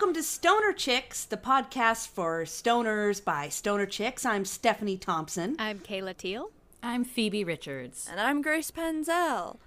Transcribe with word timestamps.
welcome 0.00 0.14
to 0.14 0.22
Stoner 0.22 0.72
Chicks, 0.72 1.26
the 1.26 1.36
podcast 1.36 2.08
for 2.08 2.44
stoners 2.44 3.22
by 3.22 3.50
stoner 3.50 3.84
chicks. 3.84 4.24
I'm 4.24 4.46
Stephanie 4.46 4.96
Thompson. 4.96 5.56
I'm 5.58 5.78
Kayla 5.78 6.16
Teal. 6.16 6.50
I'm 6.82 7.04
Phoebe 7.04 7.44
Richards. 7.44 8.08
And 8.10 8.18
I'm 8.18 8.40
Grace 8.40 8.70
Penzel. 8.70 9.58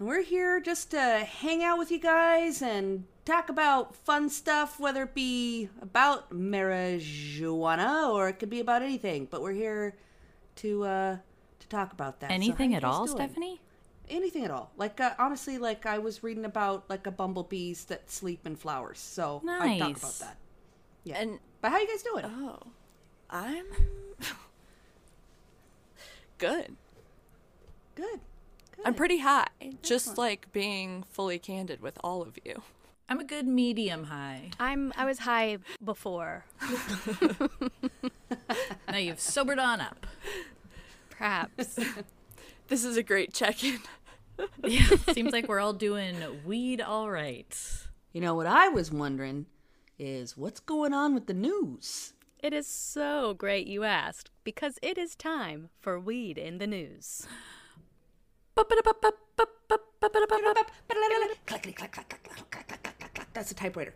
And 0.00 0.08
we're 0.08 0.24
here 0.24 0.58
just 0.58 0.90
to 0.90 1.00
hang 1.00 1.62
out 1.62 1.78
with 1.78 1.92
you 1.92 2.00
guys 2.00 2.62
and 2.62 3.04
talk 3.24 3.48
about 3.48 3.94
fun 3.94 4.28
stuff, 4.28 4.80
whether 4.80 5.04
it 5.04 5.14
be 5.14 5.68
about 5.80 6.32
marijuana 6.32 8.08
or 8.08 8.28
it 8.30 8.40
could 8.40 8.50
be 8.50 8.58
about 8.58 8.82
anything. 8.82 9.28
But 9.30 9.40
we're 9.40 9.52
here 9.52 9.94
to 10.56 10.84
uh, 10.84 11.16
to 11.60 11.68
talk 11.68 11.92
about 11.92 12.18
that. 12.18 12.32
Anything 12.32 12.72
how 12.72 12.78
at 12.78 12.82
all, 12.82 13.06
doing? 13.06 13.18
Stephanie? 13.18 13.60
Anything 14.10 14.44
at 14.44 14.50
all. 14.50 14.70
Like 14.76 15.00
uh, 15.00 15.12
honestly, 15.18 15.58
like 15.58 15.86
I 15.86 15.98
was 15.98 16.22
reading 16.22 16.44
about 16.44 16.88
like 16.88 17.06
a 17.06 17.10
bumblebees 17.10 17.84
that 17.86 18.10
sleep 18.10 18.46
in 18.46 18.56
flowers. 18.56 18.98
So 18.98 19.42
I 19.48 19.78
talk 19.78 19.96
about 19.96 20.18
that. 20.20 20.36
Yeah. 21.04 21.20
And 21.20 21.38
but 21.60 21.72
how 21.72 21.78
you 21.78 21.88
guys 21.88 22.02
doing? 22.02 22.24
oh, 22.24 22.58
I'm 23.30 23.64
good. 26.38 26.76
Good. 27.94 28.20
I'm 28.84 28.94
pretty 28.94 29.18
high. 29.18 29.48
Just 29.82 30.18
like 30.18 30.52
being 30.52 31.04
fully 31.10 31.38
candid 31.38 31.80
with 31.82 31.98
all 32.04 32.22
of 32.22 32.38
you. 32.44 32.62
I'm 33.08 33.18
a 33.18 33.24
good 33.24 33.46
medium 33.46 34.04
high. 34.04 34.50
I'm 34.60 34.92
I 34.96 35.04
was 35.06 35.20
high 35.20 35.58
before, 35.84 36.44
Now 38.88 38.98
you've 38.98 39.20
sobered 39.20 39.58
on 39.58 39.80
up. 39.80 40.06
perhaps. 41.10 41.78
This 42.68 42.84
is 42.84 42.98
a 42.98 43.02
great 43.02 43.32
check-in 43.32 43.78
yeah, 44.64 44.88
seems 45.12 45.32
like 45.32 45.48
we're 45.48 45.60
all 45.60 45.72
doing 45.72 46.16
weed 46.44 46.80
all 46.80 47.10
right. 47.10 47.56
You 48.12 48.20
know 48.20 48.34
what 48.34 48.46
I 48.46 48.68
was 48.68 48.90
wondering 48.90 49.46
is 49.98 50.36
what's 50.36 50.60
going 50.60 50.94
on 50.94 51.14
with 51.14 51.26
the 51.26 51.34
news? 51.34 52.14
It 52.40 52.52
is 52.52 52.66
so 52.66 53.34
great 53.34 53.66
you 53.66 53.84
asked 53.84 54.30
because 54.44 54.78
it 54.80 54.96
is 54.96 55.16
time 55.16 55.70
for 55.80 55.98
weed 55.98 56.38
in 56.38 56.58
the 56.58 56.66
news. 56.66 57.26
That's 63.34 63.50
a 63.50 63.54
typewriter. 63.54 63.94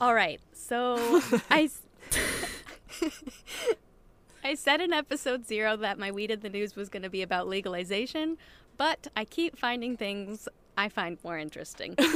All 0.00 0.14
right, 0.14 0.40
so 0.52 1.20
I. 1.50 1.68
I 4.42 4.54
said 4.54 4.80
in 4.80 4.92
episode 4.92 5.46
zero 5.46 5.76
that 5.76 5.98
my 5.98 6.10
weed 6.10 6.30
in 6.30 6.40
the 6.40 6.48
news 6.48 6.74
was 6.74 6.88
going 6.88 7.02
to 7.02 7.10
be 7.10 7.22
about 7.22 7.46
legalization, 7.46 8.38
but 8.76 9.08
I 9.14 9.24
keep 9.24 9.58
finding 9.58 9.96
things 9.96 10.48
I 10.76 10.88
find 10.88 11.18
more 11.22 11.38
interesting. 11.38 11.96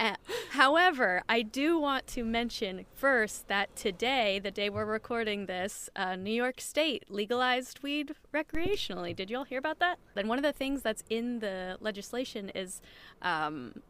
Uh, 0.00 0.16
however, 0.50 1.22
I 1.28 1.42
do 1.42 1.78
want 1.78 2.06
to 2.08 2.24
mention 2.24 2.84
first 2.94 3.48
that 3.48 3.74
today, 3.76 4.38
the 4.38 4.50
day 4.50 4.68
we're 4.68 4.84
recording 4.84 5.46
this, 5.46 5.88
uh, 5.96 6.16
New 6.16 6.32
York 6.32 6.60
State 6.60 7.04
legalized 7.08 7.82
weed 7.82 8.14
recreationally. 8.34 9.14
Did 9.14 9.30
you 9.30 9.38
all 9.38 9.44
hear 9.44 9.58
about 9.58 9.78
that? 9.78 9.98
And 10.16 10.28
one 10.28 10.38
of 10.38 10.42
the 10.42 10.52
things 10.52 10.82
that's 10.82 11.04
in 11.08 11.38
the 11.38 11.78
legislation 11.80 12.50
is 12.54 12.82
um, 13.22 13.82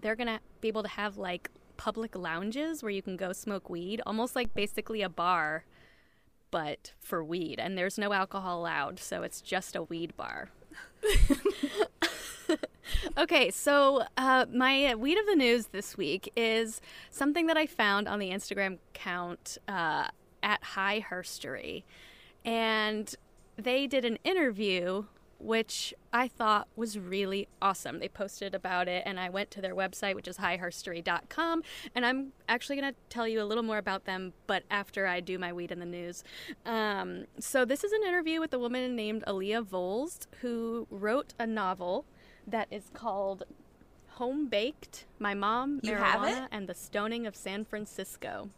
they're 0.00 0.16
gonna 0.16 0.40
be 0.60 0.68
able 0.68 0.82
to 0.82 0.88
have 0.88 1.18
like 1.18 1.50
public 1.76 2.14
lounges 2.16 2.82
where 2.82 2.92
you 2.92 3.02
can 3.02 3.16
go 3.16 3.32
smoke 3.32 3.68
weed, 3.68 4.00
almost 4.06 4.36
like 4.36 4.54
basically 4.54 5.02
a 5.02 5.08
bar, 5.08 5.64
but 6.50 6.92
for 7.00 7.22
weed. 7.22 7.58
And 7.58 7.76
there's 7.76 7.98
no 7.98 8.12
alcohol 8.12 8.60
allowed, 8.60 8.98
so 8.98 9.22
it's 9.22 9.40
just 9.40 9.76
a 9.76 9.82
weed 9.82 10.16
bar. 10.16 10.50
okay, 13.18 13.50
so 13.50 14.04
uh, 14.16 14.46
my 14.52 14.94
weed 14.94 15.18
of 15.18 15.26
the 15.26 15.36
news 15.36 15.66
this 15.66 15.96
week 15.96 16.32
is 16.36 16.80
something 17.10 17.46
that 17.46 17.56
I 17.56 17.66
found 17.66 18.08
on 18.08 18.18
the 18.18 18.30
Instagram 18.30 18.78
account 18.94 19.58
uh, 19.68 20.08
at 20.42 20.62
High 20.62 21.04
Herstory, 21.08 21.84
and 22.44 23.14
they 23.56 23.86
did 23.86 24.04
an 24.04 24.18
interview 24.24 25.04
which 25.40 25.94
I 26.12 26.28
thought 26.28 26.68
was 26.76 26.98
really 26.98 27.48
awesome. 27.62 27.98
They 27.98 28.08
posted 28.08 28.54
about 28.54 28.88
it, 28.88 29.02
and 29.06 29.18
I 29.18 29.30
went 29.30 29.50
to 29.52 29.60
their 29.60 29.74
website, 29.74 30.14
which 30.14 30.28
is 30.28 30.36
highherstory.com, 30.36 31.62
and 31.94 32.06
I'm 32.06 32.32
actually 32.48 32.80
going 32.80 32.92
to 32.92 32.98
tell 33.08 33.26
you 33.26 33.42
a 33.42 33.44
little 33.44 33.62
more 33.62 33.78
about 33.78 34.04
them, 34.04 34.32
but 34.46 34.64
after 34.70 35.06
I 35.06 35.20
do 35.20 35.38
my 35.38 35.52
weed 35.52 35.72
in 35.72 35.80
the 35.80 35.86
news. 35.86 36.22
Um, 36.66 37.24
so, 37.38 37.64
this 37.64 37.84
is 37.84 37.92
an 37.92 38.02
interview 38.02 38.40
with 38.40 38.52
a 38.52 38.58
woman 38.58 38.94
named 38.94 39.24
Alia 39.26 39.62
Volz, 39.62 40.26
who 40.40 40.86
wrote 40.90 41.34
a 41.38 41.46
novel 41.46 42.04
that 42.46 42.68
is 42.70 42.90
called 42.92 43.44
Home 44.12 44.48
Baked 44.48 45.06
My 45.18 45.34
Mom, 45.34 45.80
You 45.82 45.92
Marijuana, 45.92 46.48
and 46.50 46.68
the 46.68 46.74
Stoning 46.74 47.26
of 47.26 47.34
San 47.34 47.64
Francisco. 47.64 48.50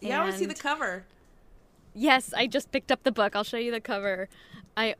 Yeah, 0.00 0.20
I 0.20 0.24
want 0.24 0.32
to 0.32 0.38
see 0.38 0.46
the 0.46 0.54
cover. 0.54 1.04
Yes, 1.94 2.32
I 2.34 2.46
just 2.46 2.72
picked 2.72 2.90
up 2.90 3.02
the 3.02 3.12
book. 3.12 3.36
I'll 3.36 3.44
show 3.44 3.58
you 3.58 3.70
the 3.70 3.80
cover. 3.80 4.28
I 4.76 4.96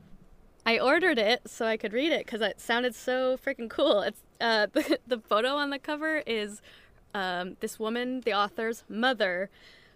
I 0.64 0.78
ordered 0.78 1.18
it 1.18 1.42
so 1.46 1.66
I 1.66 1.76
could 1.76 1.92
read 1.92 2.12
it 2.12 2.24
because 2.24 2.40
it 2.40 2.60
sounded 2.60 2.94
so 2.94 3.36
freaking 3.36 3.68
cool. 3.68 4.00
It's 4.00 4.20
uh, 4.40 4.66
the, 4.72 4.98
the 5.06 5.18
photo 5.18 5.56
on 5.56 5.70
the 5.70 5.78
cover 5.78 6.22
is 6.26 6.62
um, 7.14 7.56
this 7.60 7.78
woman, 7.78 8.20
the 8.20 8.34
author's 8.34 8.84
mother, 8.88 9.50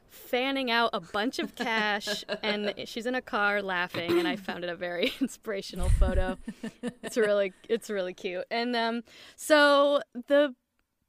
fanning 0.08 0.70
out 0.70 0.90
a 0.92 1.00
bunch 1.00 1.38
of 1.38 1.54
cash, 1.54 2.24
and 2.42 2.74
she's 2.84 3.06
in 3.06 3.14
a 3.14 3.22
car 3.22 3.62
laughing. 3.62 4.18
And 4.18 4.26
I 4.26 4.36
found 4.36 4.64
it 4.64 4.70
a 4.70 4.76
very 4.76 5.12
inspirational 5.20 5.88
photo. 5.88 6.36
It's 7.02 7.16
really 7.16 7.52
it's 7.68 7.90
really 7.90 8.14
cute. 8.14 8.44
And 8.50 8.74
um, 8.74 9.02
so 9.36 10.00
the 10.26 10.54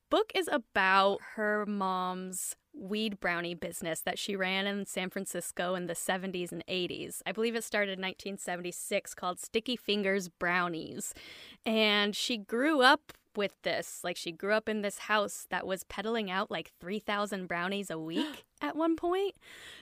book 0.10 0.32
is 0.36 0.48
about 0.52 1.20
her 1.36 1.66
mom's 1.66 2.56
weed 2.80 3.20
brownie 3.20 3.56
business 3.56 4.02
that 4.02 4.20
she 4.20 4.36
ran 4.36 4.68
in 4.68 4.86
San 4.86 5.10
Francisco 5.10 5.76
in 5.76 5.88
the 5.88 5.94
70s 5.94 6.52
and 6.52 6.66
80s. 6.68 7.22
I 7.26 7.32
believe 7.32 7.56
it 7.56 7.64
started 7.64 7.98
in 7.98 8.04
1976 8.04 9.14
called 9.14 9.40
Sticky 9.40 9.76
Fingers 9.76 10.30
Brownies. 10.30 11.14
And 11.66 12.16
she 12.16 12.38
grew 12.38 12.82
up 12.82 13.14
with 13.38 13.54
this. 13.62 14.02
Like 14.04 14.18
she 14.18 14.32
grew 14.32 14.54
up 14.54 14.68
in 14.68 14.82
this 14.82 14.98
house 14.98 15.46
that 15.50 15.66
was 15.66 15.84
peddling 15.86 16.30
out 16.30 16.52
like 16.52 16.72
3,000 16.82 17.48
brownies 17.48 17.90
a 17.90 18.00
week 18.00 18.46
at 18.62 18.76
one 18.76 18.96
point. 18.96 19.36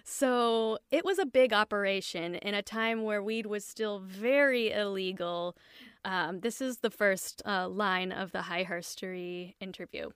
So 0.03 0.77
it 0.91 1.05
was 1.05 1.17
a 1.17 1.25
big 1.25 1.53
operation 1.53 2.35
in 2.35 2.53
a 2.53 2.61
time 2.61 3.03
where 3.03 3.23
weed 3.23 3.45
was 3.45 3.65
still 3.65 3.99
very 3.99 4.71
illegal. 4.71 5.55
Um, 6.05 6.39
this 6.41 6.61
is 6.61 6.77
the 6.77 6.89
first 6.91 7.41
uh, 7.45 7.67
line 7.67 8.11
of 8.11 8.31
the 8.31 8.43
High 8.43 8.63
Herstory 8.63 9.55
interview. 9.59 10.11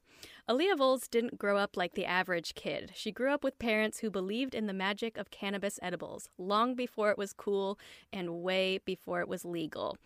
Alia 0.47 0.75
Volz 0.75 1.07
didn't 1.07 1.37
grow 1.39 1.57
up 1.57 1.75
like 1.75 1.95
the 1.95 2.05
average 2.05 2.53
kid. 2.53 2.91
She 2.93 3.11
grew 3.11 3.31
up 3.33 3.43
with 3.43 3.57
parents 3.59 3.99
who 3.99 4.09
believed 4.11 4.53
in 4.53 4.67
the 4.67 4.73
magic 4.73 5.17
of 5.17 5.31
cannabis 5.31 5.79
edibles 5.81 6.29
long 6.37 6.75
before 6.75 7.09
it 7.09 7.17
was 7.17 7.33
cool 7.33 7.79
and 8.13 8.41
way 8.43 8.79
before 8.85 9.19
it 9.21 9.27
was 9.27 9.43
legal. 9.43 9.97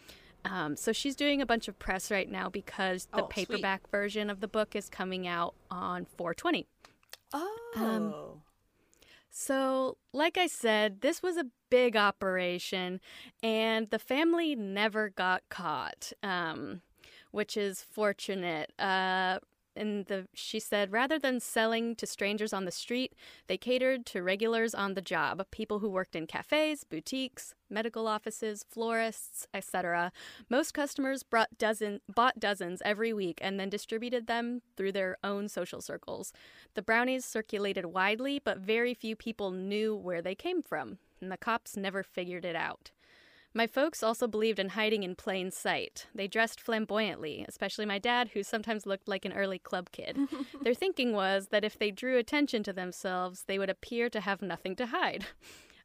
Um, 0.45 0.75
so 0.77 0.91
she's 0.93 1.15
doing 1.15 1.41
a 1.41 1.45
bunch 1.45 1.67
of 1.67 1.77
press 1.79 2.09
right 2.09 2.29
now 2.29 2.49
because 2.49 3.05
the 3.13 3.23
Oh, 3.23 3.29
sweet. 3.33 3.47
paperback 3.47 3.89
version 3.89 4.29
of 4.29 4.39
the 4.39 4.47
book 4.47 4.75
is 4.75 4.87
coming 4.89 5.27
out 5.27 5.53
on 5.69 6.05
420. 6.05 6.65
Oh. 7.33 8.41
So, 9.35 9.97
like 10.13 10.37
I 10.37 10.45
said, 10.45 11.01
this 11.01 11.23
was 11.23 11.37
a 11.37 11.47
big 11.71 11.97
operation, 11.97 13.01
and 13.41 13.89
the 13.89 13.97
family 13.97 14.55
never 14.55 15.09
got 15.09 15.41
caught, 15.49 16.13
um, 16.21 16.83
which 17.31 17.57
is 17.57 17.81
fortunate. 17.81 18.71
Uh, 18.77 19.39
and 19.75 20.05
the 20.05 20.27
she 20.33 20.59
said 20.59 20.91
rather 20.91 21.19
than 21.19 21.39
selling 21.39 21.95
to 21.95 22.05
strangers 22.05 22.53
on 22.53 22.65
the 22.65 22.71
street, 22.71 23.13
they 23.47 23.57
catered 23.57 24.05
to 24.07 24.23
regulars 24.23 24.73
on 24.73 24.93
the 24.93 25.01
job, 25.01 25.45
people 25.51 25.79
who 25.79 25.89
worked 25.89 26.15
in 26.15 26.27
cafes, 26.27 26.83
boutiques, 26.83 27.53
medical 27.69 28.07
offices, 28.07 28.65
florists, 28.69 29.47
etc. 29.53 30.11
Most 30.49 30.73
customers 30.73 31.23
brought 31.23 31.57
dozen 31.57 32.01
bought 32.13 32.39
dozens 32.39 32.81
every 32.85 33.13
week 33.13 33.39
and 33.41 33.59
then 33.59 33.69
distributed 33.69 34.27
them 34.27 34.61
through 34.77 34.91
their 34.91 35.17
own 35.23 35.49
social 35.49 35.81
circles. 35.81 36.33
The 36.75 36.81
brownies 36.81 37.25
circulated 37.25 37.85
widely, 37.85 38.39
but 38.39 38.59
very 38.59 38.93
few 38.93 39.15
people 39.15 39.51
knew 39.51 39.95
where 39.95 40.21
they 40.21 40.35
came 40.35 40.61
from, 40.61 40.97
and 41.21 41.31
the 41.31 41.37
cops 41.37 41.75
never 41.75 42.03
figured 42.03 42.45
it 42.45 42.55
out. 42.55 42.91
My 43.55 43.67
folks 43.67 44.01
also 44.01 44.27
believed 44.27 44.57
in 44.57 44.69
hiding 44.69 45.03
in 45.03 45.15
plain 45.15 45.51
sight. 45.51 46.07
They 46.15 46.27
dressed 46.27 46.59
flamboyantly, 46.59 47.45
especially 47.47 47.85
my 47.85 47.99
dad, 47.99 48.31
who 48.33 48.41
sometimes 48.41 48.85
looked 48.87 49.07
like 49.07 49.25
an 49.25 49.33
early 49.33 49.59
club 49.59 49.91
kid. 49.91 50.17
Their 50.61 50.73
thinking 50.73 51.13
was 51.13 51.49
that 51.49 51.63
if 51.63 51.77
they 51.77 51.91
drew 51.91 52.17
attention 52.17 52.63
to 52.63 52.73
themselves, 52.73 53.43
they 53.45 53.59
would 53.59 53.69
appear 53.69 54.09
to 54.09 54.21
have 54.21 54.41
nothing 54.41 54.75
to 54.77 54.87
hide. 54.87 55.25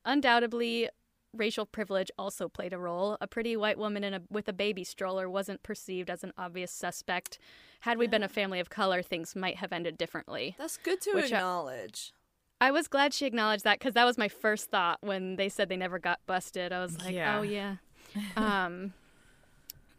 Undoubtedly, 0.05 0.89
racial 1.35 1.67
privilege 1.67 2.11
also 2.19 2.49
played 2.49 2.73
a 2.73 2.79
role. 2.79 3.19
A 3.21 3.27
pretty 3.27 3.55
white 3.55 3.77
woman 3.77 4.03
in 4.03 4.15
a, 4.15 4.23
with 4.31 4.49
a 4.49 4.53
baby 4.55 4.83
stroller 4.85 5.29
wasn't 5.29 5.63
perceived 5.63 6.09
as 6.09 6.25
an 6.25 6.33
obvious 6.39 6.73
suspect. 6.73 7.39
Had 7.81 7.99
we 7.99 8.07
been 8.07 8.23
a 8.23 8.29
family 8.29 8.61
of 8.61 8.71
color, 8.71 9.03
things 9.03 9.37
might 9.37 9.57
have 9.57 9.73
ended 9.75 9.99
differently. 9.99 10.55
That's 10.59 10.79
good 10.79 11.03
to 11.03 11.11
I- 11.17 11.21
uh, 11.21 11.25
acknowledge. 11.25 12.13
I 12.61 12.71
was 12.71 12.89
glad 12.89 13.15
she 13.15 13.25
acknowledged 13.27 13.65
that 13.65 13.79
because 13.79 13.95
that 13.95 14.05
was 14.05 14.19
my 14.19 14.29
first 14.29 14.71
thought 14.71 14.99
when 15.01 15.37
they 15.37 15.49
said 15.49 15.69
they 15.69 15.77
never 15.77 15.99
got 15.99 16.19
busted. 16.27 16.73
I 16.73 16.81
was 16.81 16.99
like, 17.01 17.15
Yeah. 17.15 17.39
oh 17.39 17.43
yeah. 17.43 17.77
Um, 18.37 18.95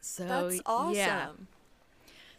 so 0.02 0.26
That's 0.26 0.62
awesome. 0.66 0.96
yeah. 0.96 1.28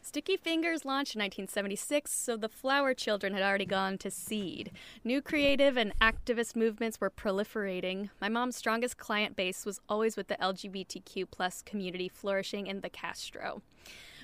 Sticky 0.02 0.36
Fingers 0.38 0.84
launched 0.86 1.14
in 1.14 1.20
1976, 1.20 2.10
so 2.10 2.36
the 2.36 2.48
Flower 2.48 2.94
Children 2.94 3.34
had 3.34 3.42
already 3.42 3.66
gone 3.66 3.98
to 3.98 4.10
seed. 4.10 4.72
New 5.04 5.20
creative 5.20 5.76
and 5.76 5.92
activist 6.00 6.56
movements 6.56 7.00
were 7.00 7.10
proliferating. 7.10 8.08
My 8.20 8.28
mom's 8.30 8.56
strongest 8.56 8.96
client 8.96 9.36
base 9.36 9.66
was 9.66 9.78
always 9.90 10.16
with 10.16 10.28
the 10.28 10.36
LGBTQ 10.36 11.26
plus 11.30 11.60
community 11.62 12.08
flourishing 12.08 12.66
in 12.66 12.80
the 12.80 12.88
Castro. 12.88 13.60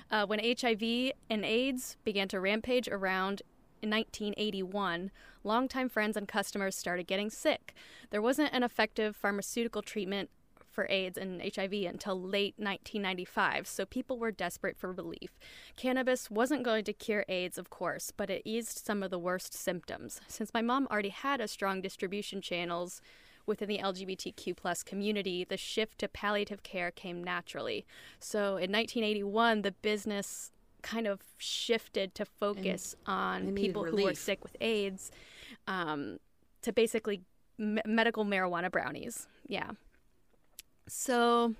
Uh, 0.09 0.25
when 0.25 0.39
HIV 0.39 1.13
and 1.29 1.45
AIDS 1.45 1.95
began 2.03 2.27
to 2.29 2.39
rampage 2.39 2.87
around 2.87 3.43
in 3.81 3.91
1981, 3.91 5.11
longtime 5.47 5.89
friends 5.89 6.15
and 6.17 6.27
customers 6.27 6.75
started 6.75 7.07
getting 7.07 7.29
sick. 7.29 7.73
There 8.11 8.21
wasn't 8.21 8.53
an 8.53 8.63
effective 8.63 9.15
pharmaceutical 9.15 9.81
treatment 9.81 10.29
for 10.77 10.85
AIDS 10.91 11.17
and 11.17 11.41
HIV 11.41 11.73
until 11.73 12.21
late 12.21 12.53
1995, 12.57 13.65
so 13.65 13.83
people 13.83 14.19
were 14.19 14.29
desperate 14.29 14.77
for 14.77 14.91
relief. 14.91 15.39
Cannabis 15.75 16.29
wasn't 16.29 16.61
going 16.61 16.83
to 16.83 16.93
cure 16.93 17.25
AIDS, 17.27 17.57
of 17.57 17.71
course, 17.71 18.11
but 18.15 18.29
it 18.29 18.43
eased 18.45 18.85
some 18.85 19.01
of 19.01 19.09
the 19.09 19.17
worst 19.17 19.55
symptoms. 19.55 20.21
Since 20.27 20.53
my 20.53 20.61
mom 20.61 20.87
already 20.91 21.09
had 21.09 21.41
a 21.41 21.47
strong 21.47 21.81
distribution 21.81 22.41
channels 22.41 23.01
within 23.47 23.67
the 23.67 23.79
LGBTQ 23.79 24.55
plus 24.55 24.83
community, 24.83 25.43
the 25.43 25.57
shift 25.57 25.97
to 25.97 26.07
palliative 26.07 26.61
care 26.61 26.91
came 26.91 27.23
naturally. 27.23 27.83
So 28.19 28.57
in 28.57 28.71
1981, 28.71 29.63
the 29.63 29.71
business 29.71 30.51
kind 30.83 31.07
of 31.07 31.21
shifted 31.37 32.13
to 32.13 32.23
focus 32.23 32.95
on 33.07 33.45
they 33.45 33.51
needed 33.51 33.67
people 33.67 33.83
who 33.83 34.03
were 34.03 34.13
sick 34.13 34.43
with 34.43 34.55
AIDS 34.61 35.11
um, 35.67 36.19
to 36.61 36.71
basically 36.71 37.21
me- 37.57 37.81
medical 37.85 38.25
marijuana 38.25 38.71
brownies. 38.71 39.27
Yeah. 39.45 39.71
So, 40.87 41.55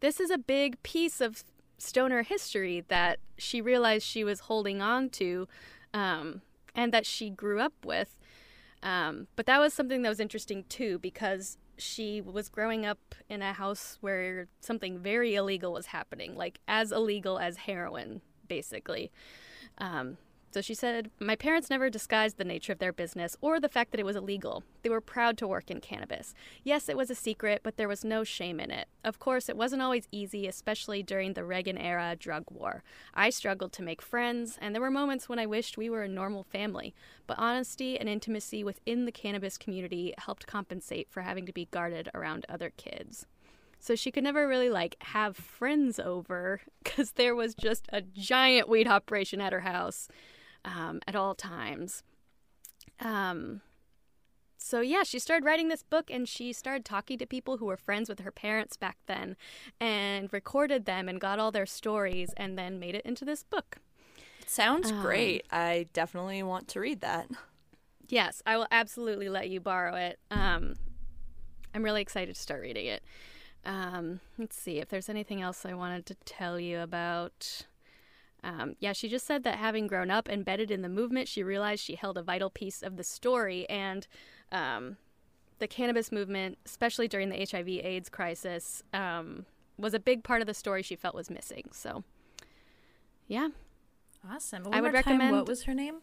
this 0.00 0.20
is 0.20 0.30
a 0.30 0.38
big 0.38 0.82
piece 0.82 1.20
of 1.20 1.42
stoner 1.78 2.22
history 2.22 2.84
that 2.88 3.18
she 3.36 3.60
realized 3.60 4.04
she 4.04 4.24
was 4.24 4.40
holding 4.40 4.80
on 4.80 5.08
to 5.10 5.48
um, 5.94 6.42
and 6.74 6.92
that 6.92 7.06
she 7.06 7.30
grew 7.30 7.60
up 7.60 7.72
with. 7.84 8.18
Um, 8.82 9.26
but 9.34 9.46
that 9.46 9.58
was 9.58 9.74
something 9.74 10.02
that 10.02 10.08
was 10.08 10.20
interesting 10.20 10.64
too 10.68 10.98
because 11.00 11.58
she 11.76 12.20
was 12.20 12.48
growing 12.48 12.84
up 12.84 13.14
in 13.28 13.42
a 13.42 13.52
house 13.52 13.98
where 14.00 14.48
something 14.60 14.98
very 14.98 15.34
illegal 15.34 15.72
was 15.72 15.86
happening, 15.86 16.36
like 16.36 16.60
as 16.68 16.92
illegal 16.92 17.38
as 17.38 17.56
heroin, 17.56 18.20
basically. 18.46 19.10
Um, 19.78 20.16
so 20.58 20.62
she 20.62 20.74
said, 20.74 21.12
My 21.20 21.36
parents 21.36 21.70
never 21.70 21.88
disguised 21.88 22.36
the 22.36 22.44
nature 22.44 22.72
of 22.72 22.80
their 22.80 22.92
business 22.92 23.36
or 23.40 23.60
the 23.60 23.68
fact 23.68 23.92
that 23.92 24.00
it 24.00 24.04
was 24.04 24.16
illegal. 24.16 24.64
They 24.82 24.88
were 24.88 25.00
proud 25.00 25.38
to 25.38 25.46
work 25.46 25.70
in 25.70 25.80
cannabis. 25.80 26.34
Yes, 26.64 26.88
it 26.88 26.96
was 26.96 27.10
a 27.10 27.14
secret, 27.14 27.60
but 27.62 27.76
there 27.76 27.86
was 27.86 28.04
no 28.04 28.24
shame 28.24 28.58
in 28.58 28.72
it. 28.72 28.88
Of 29.04 29.20
course, 29.20 29.48
it 29.48 29.56
wasn't 29.56 29.82
always 29.82 30.08
easy, 30.10 30.48
especially 30.48 31.04
during 31.04 31.34
the 31.34 31.44
Reagan 31.44 31.78
era 31.78 32.16
drug 32.18 32.46
war. 32.50 32.82
I 33.14 33.30
struggled 33.30 33.70
to 33.74 33.84
make 33.84 34.02
friends, 34.02 34.58
and 34.60 34.74
there 34.74 34.82
were 34.82 34.90
moments 34.90 35.28
when 35.28 35.38
I 35.38 35.46
wished 35.46 35.78
we 35.78 35.88
were 35.88 36.02
a 36.02 36.08
normal 36.08 36.42
family. 36.42 36.92
But 37.28 37.38
honesty 37.38 37.96
and 37.96 38.08
intimacy 38.08 38.64
within 38.64 39.04
the 39.04 39.12
cannabis 39.12 39.58
community 39.58 40.12
helped 40.18 40.48
compensate 40.48 41.06
for 41.08 41.20
having 41.20 41.46
to 41.46 41.52
be 41.52 41.68
guarded 41.70 42.10
around 42.14 42.46
other 42.48 42.70
kids. 42.76 43.28
So 43.78 43.94
she 43.94 44.10
could 44.10 44.24
never 44.24 44.48
really 44.48 44.70
like 44.70 44.96
have 45.00 45.36
friends 45.36 46.00
over 46.00 46.62
because 46.82 47.12
there 47.12 47.36
was 47.36 47.54
just 47.54 47.86
a 47.90 48.00
giant 48.02 48.68
weed 48.68 48.88
operation 48.88 49.40
at 49.40 49.52
her 49.52 49.60
house 49.60 50.08
um, 50.68 51.00
at 51.06 51.16
all 51.16 51.34
times. 51.34 52.02
Um, 53.00 53.62
so 54.56 54.80
yeah, 54.80 55.02
she 55.04 55.18
started 55.18 55.46
writing 55.46 55.68
this 55.68 55.82
book 55.82 56.10
and 56.10 56.28
she 56.28 56.52
started 56.52 56.84
talking 56.84 57.16
to 57.18 57.26
people 57.26 57.56
who 57.58 57.66
were 57.66 57.76
friends 57.76 58.08
with 58.08 58.20
her 58.20 58.32
parents 58.32 58.76
back 58.76 58.96
then 59.06 59.36
and 59.80 60.30
recorded 60.32 60.84
them 60.84 61.08
and 61.08 61.20
got 61.20 61.38
all 61.38 61.52
their 61.52 61.66
stories 61.66 62.30
and 62.36 62.58
then 62.58 62.78
made 62.78 62.94
it 62.94 63.04
into 63.06 63.24
this 63.24 63.44
book. 63.44 63.78
It 64.40 64.50
sounds 64.50 64.90
Um, 64.90 65.00
great. 65.00 65.46
I 65.50 65.86
definitely 65.92 66.42
want 66.42 66.68
to 66.68 66.80
read 66.80 67.00
that. 67.00 67.28
Yes, 68.08 68.42
I 68.44 68.56
will 68.56 68.66
absolutely 68.70 69.28
let 69.28 69.48
you 69.48 69.60
borrow 69.60 69.94
it. 69.94 70.18
Um, 70.30 70.74
I'm 71.74 71.84
really 71.84 72.02
excited 72.02 72.34
to 72.34 72.40
start 72.40 72.62
reading 72.62 72.86
it. 72.86 73.02
Um, 73.64 74.20
let's 74.38 74.56
see 74.56 74.78
if 74.78 74.88
there's 74.88 75.08
anything 75.08 75.42
else 75.42 75.66
I 75.66 75.74
wanted 75.74 76.06
to 76.06 76.14
tell 76.24 76.58
you 76.58 76.80
about. 76.80 77.66
Um, 78.44 78.76
yeah, 78.78 78.92
she 78.92 79.08
just 79.08 79.26
said 79.26 79.42
that 79.44 79.56
having 79.58 79.86
grown 79.86 80.10
up 80.10 80.28
embedded 80.28 80.70
in 80.70 80.82
the 80.82 80.88
movement, 80.88 81.28
she 81.28 81.42
realized 81.42 81.82
she 81.82 81.96
held 81.96 82.16
a 82.16 82.22
vital 82.22 82.50
piece 82.50 82.82
of 82.82 82.96
the 82.96 83.04
story. 83.04 83.68
And 83.68 84.06
um, 84.52 84.96
the 85.58 85.66
cannabis 85.66 86.12
movement, 86.12 86.58
especially 86.64 87.08
during 87.08 87.30
the 87.30 87.36
HIV/AIDS 87.50 88.08
crisis, 88.08 88.82
um, 88.94 89.44
was 89.76 89.92
a 89.94 89.98
big 90.00 90.22
part 90.22 90.40
of 90.40 90.46
the 90.46 90.54
story 90.54 90.82
she 90.82 90.96
felt 90.96 91.14
was 91.14 91.30
missing. 91.30 91.68
So, 91.72 92.04
yeah, 93.26 93.48
Awesome. 94.28 94.64
I 94.72 94.80
would 94.80 94.92
more 94.92 95.02
time, 95.02 95.18
recommend- 95.18 95.36
What 95.36 95.48
was 95.48 95.64
her 95.64 95.74
name? 95.74 96.00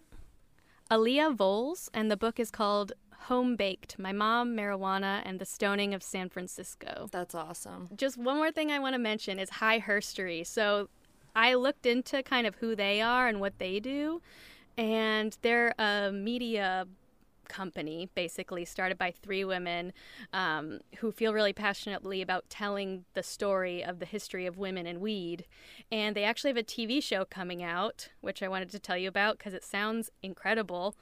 Alia 0.91 1.31
Volz, 1.31 1.89
and 1.93 2.11
the 2.11 2.17
book 2.17 2.39
is 2.39 2.51
called 2.51 2.93
Home 3.23 3.55
Baked 3.55 3.97
My 3.97 4.11
Mom, 4.11 4.55
Marijuana, 4.55 5.21
and 5.25 5.39
the 5.39 5.45
Stoning 5.45 5.93
of 5.93 6.03
San 6.03 6.29
Francisco. 6.29 7.09
That's 7.11 7.33
awesome. 7.33 7.89
Just 7.95 8.17
one 8.17 8.37
more 8.37 8.51
thing 8.51 8.71
I 8.71 8.79
want 8.79 8.93
to 8.93 8.99
mention 8.99 9.39
is 9.39 9.49
High 9.49 9.79
Herstory. 9.79 10.45
So 10.45 10.89
I 11.35 11.53
looked 11.55 11.85
into 11.85 12.23
kind 12.23 12.47
of 12.47 12.55
who 12.55 12.75
they 12.75 13.01
are 13.01 13.27
and 13.27 13.39
what 13.39 13.59
they 13.59 13.79
do, 13.79 14.21
and 14.77 15.37
they're 15.41 15.73
a 15.77 16.11
media 16.11 16.87
company 17.47 18.09
basically 18.15 18.65
started 18.65 18.97
by 18.97 19.11
three 19.11 19.45
women 19.45 19.93
um, 20.33 20.79
who 20.97 21.11
feel 21.11 21.33
really 21.33 21.53
passionately 21.53 22.21
about 22.21 22.49
telling 22.49 23.05
the 23.13 23.23
story 23.23 23.83
of 23.83 23.99
the 23.99 24.05
history 24.05 24.45
of 24.45 24.57
women 24.57 24.87
and 24.87 24.99
weed. 24.99 25.45
And 25.91 26.15
they 26.15 26.23
actually 26.23 26.49
have 26.49 26.57
a 26.57 26.63
tv 26.63 27.01
show 27.03 27.23
coming 27.23 27.61
out 27.61 28.09
which 28.21 28.41
i 28.41 28.47
wanted 28.47 28.69
to 28.71 28.79
tell 28.79 28.97
you 28.97 29.07
about 29.07 29.37
because 29.37 29.53
it 29.53 29.63
sounds 29.63 30.09
incredible 30.23 30.95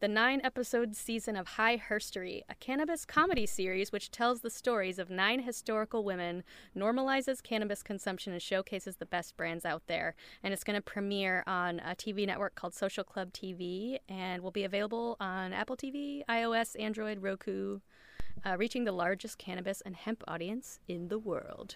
the 0.00 0.08
nine 0.08 0.40
episode 0.44 0.94
season 0.94 1.34
of 1.34 1.48
High 1.48 1.76
Herstory, 1.76 2.42
a 2.48 2.54
cannabis 2.54 3.04
comedy 3.04 3.46
series 3.46 3.90
which 3.90 4.12
tells 4.12 4.40
the 4.40 4.50
stories 4.50 4.98
of 4.98 5.10
nine 5.10 5.40
historical 5.40 6.04
women, 6.04 6.44
normalizes 6.76 7.42
cannabis 7.42 7.82
consumption, 7.82 8.32
and 8.32 8.40
showcases 8.40 8.96
the 8.96 9.06
best 9.06 9.36
brands 9.36 9.64
out 9.64 9.82
there. 9.88 10.14
And 10.42 10.52
it's 10.52 10.62
going 10.62 10.76
to 10.76 10.82
premiere 10.82 11.42
on 11.48 11.80
a 11.80 11.96
TV 11.96 12.26
network 12.26 12.54
called 12.54 12.74
Social 12.74 13.02
Club 13.02 13.32
TV 13.32 13.98
and 14.08 14.42
will 14.42 14.52
be 14.52 14.62
available 14.62 15.16
on 15.18 15.52
Apple 15.52 15.76
TV, 15.76 16.22
iOS, 16.28 16.80
Android, 16.80 17.20
Roku, 17.20 17.80
uh, 18.46 18.56
reaching 18.56 18.84
the 18.84 18.92
largest 18.92 19.36
cannabis 19.36 19.80
and 19.80 19.96
hemp 19.96 20.22
audience 20.28 20.78
in 20.86 21.08
the 21.08 21.18
world. 21.18 21.74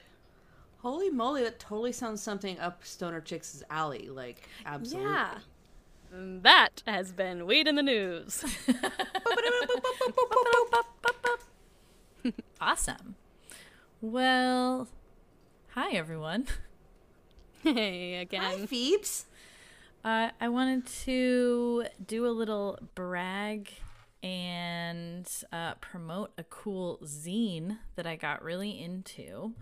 Holy 0.79 1.11
moly, 1.11 1.43
that 1.43 1.59
totally 1.59 1.93
sounds 1.93 2.21
something 2.21 2.59
up 2.61 2.85
Stoner 2.85 3.21
Chicks' 3.21 3.63
alley. 3.71 4.09
Like, 4.09 4.49
absolutely. 4.67 5.11
Yeah. 5.11 5.39
And 6.13 6.43
That 6.43 6.83
has 6.87 7.13
been 7.13 7.47
Weed 7.47 7.67
in 7.67 7.75
the 7.77 7.83
News. 7.83 8.45
Awesome. 12.61 13.17
Well, 14.01 14.87
hi 15.71 15.91
everyone. 15.97 16.47
hey, 17.65 18.15
Hi, 18.15 18.21
again. 18.21 18.67
Phoebes. 18.69 19.27
Uh, 20.05 20.29
I 20.41 20.49
wanted 20.49 20.87
to 21.05 21.87
do 22.07 22.25
a 22.27 22.31
little 22.31 22.79
brag 22.95 23.71
and 24.23 25.29
uh, 25.53 25.75
promote 25.81 26.31
a 26.39 26.45
cool 26.45 27.01
zine 27.05 27.79
that 27.97 28.07
I 28.07 28.15
got 28.15 28.45
really 28.45 28.81
into. 28.81 29.55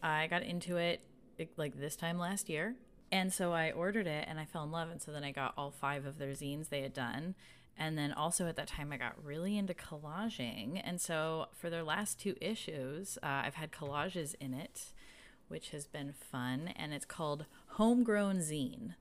I 0.00 0.28
got 0.28 0.44
into 0.44 0.76
it 0.76 1.00
like 1.56 1.76
this 1.78 1.96
time 1.96 2.18
last 2.18 2.48
year. 2.48 2.76
And 3.12 3.32
so 3.32 3.52
I 3.52 3.70
ordered 3.70 4.06
it 4.06 4.26
and 4.28 4.38
I 4.38 4.44
fell 4.44 4.64
in 4.64 4.70
love. 4.70 4.90
And 4.90 5.00
so 5.00 5.12
then 5.12 5.24
I 5.24 5.30
got 5.30 5.54
all 5.56 5.70
five 5.70 6.06
of 6.06 6.18
their 6.18 6.32
zines 6.32 6.68
they 6.68 6.82
had 6.82 6.92
done. 6.92 7.34
And 7.78 7.96
then 7.96 8.12
also 8.12 8.46
at 8.46 8.56
that 8.56 8.68
time, 8.68 8.90
I 8.92 8.96
got 8.96 9.22
really 9.22 9.58
into 9.58 9.74
collaging. 9.74 10.80
And 10.82 11.00
so 11.00 11.46
for 11.52 11.68
their 11.68 11.82
last 11.82 12.18
two 12.18 12.34
issues, 12.40 13.18
uh, 13.22 13.42
I've 13.44 13.54
had 13.54 13.70
collages 13.70 14.34
in 14.40 14.54
it, 14.54 14.92
which 15.48 15.70
has 15.70 15.86
been 15.86 16.12
fun. 16.12 16.72
And 16.74 16.94
it's 16.94 17.04
called 17.04 17.44
Homegrown 17.72 18.38
Zine. 18.38 18.94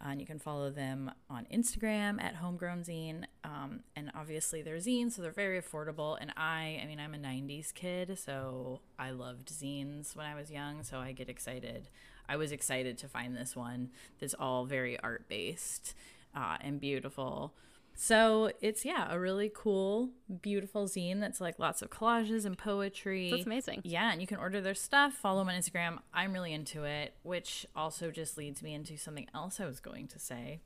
Uh, 0.00 0.10
and 0.10 0.20
you 0.20 0.26
can 0.26 0.38
follow 0.38 0.70
them 0.70 1.10
on 1.28 1.46
Instagram 1.52 2.22
at 2.22 2.36
Homegrown 2.36 2.84
Zine. 2.84 3.24
Um, 3.42 3.80
and 3.96 4.12
obviously 4.14 4.62
they're 4.62 4.76
zines, 4.76 5.12
so 5.12 5.22
they're 5.22 5.32
very 5.32 5.60
affordable. 5.60 6.16
And 6.20 6.32
I, 6.36 6.80
I 6.82 6.86
mean, 6.86 7.00
I'm 7.00 7.14
a 7.14 7.18
90s 7.18 7.74
kid, 7.74 8.16
so 8.18 8.80
I 8.98 9.10
loved 9.10 9.48
zines 9.48 10.14
when 10.14 10.26
I 10.26 10.34
was 10.36 10.50
young, 10.50 10.84
so 10.84 10.98
I 10.98 11.12
get 11.12 11.28
excited. 11.28 11.88
I 12.28 12.36
was 12.36 12.52
excited 12.52 12.98
to 12.98 13.08
find 13.08 13.36
this 13.36 13.56
one 13.56 13.90
that's 14.20 14.34
all 14.34 14.64
very 14.66 14.98
art 15.00 15.28
based 15.28 15.94
uh, 16.34 16.58
and 16.60 16.80
beautiful. 16.80 17.54
So 18.00 18.52
it's, 18.60 18.84
yeah, 18.84 19.12
a 19.12 19.18
really 19.18 19.50
cool, 19.52 20.10
beautiful 20.40 20.86
zine 20.86 21.18
that's 21.18 21.40
like 21.40 21.58
lots 21.58 21.82
of 21.82 21.90
collages 21.90 22.44
and 22.44 22.56
poetry. 22.56 23.28
That's 23.28 23.44
amazing. 23.44 23.80
Yeah, 23.82 24.12
and 24.12 24.20
you 24.20 24.26
can 24.28 24.36
order 24.36 24.60
their 24.60 24.76
stuff, 24.76 25.14
follow 25.14 25.40
them 25.40 25.48
on 25.48 25.60
Instagram. 25.60 25.98
I'm 26.14 26.32
really 26.32 26.52
into 26.52 26.84
it, 26.84 27.14
which 27.24 27.66
also 27.74 28.12
just 28.12 28.38
leads 28.38 28.62
me 28.62 28.72
into 28.72 28.96
something 28.96 29.26
else 29.34 29.58
I 29.58 29.66
was 29.66 29.80
going 29.80 30.06
to 30.08 30.18
say 30.20 30.60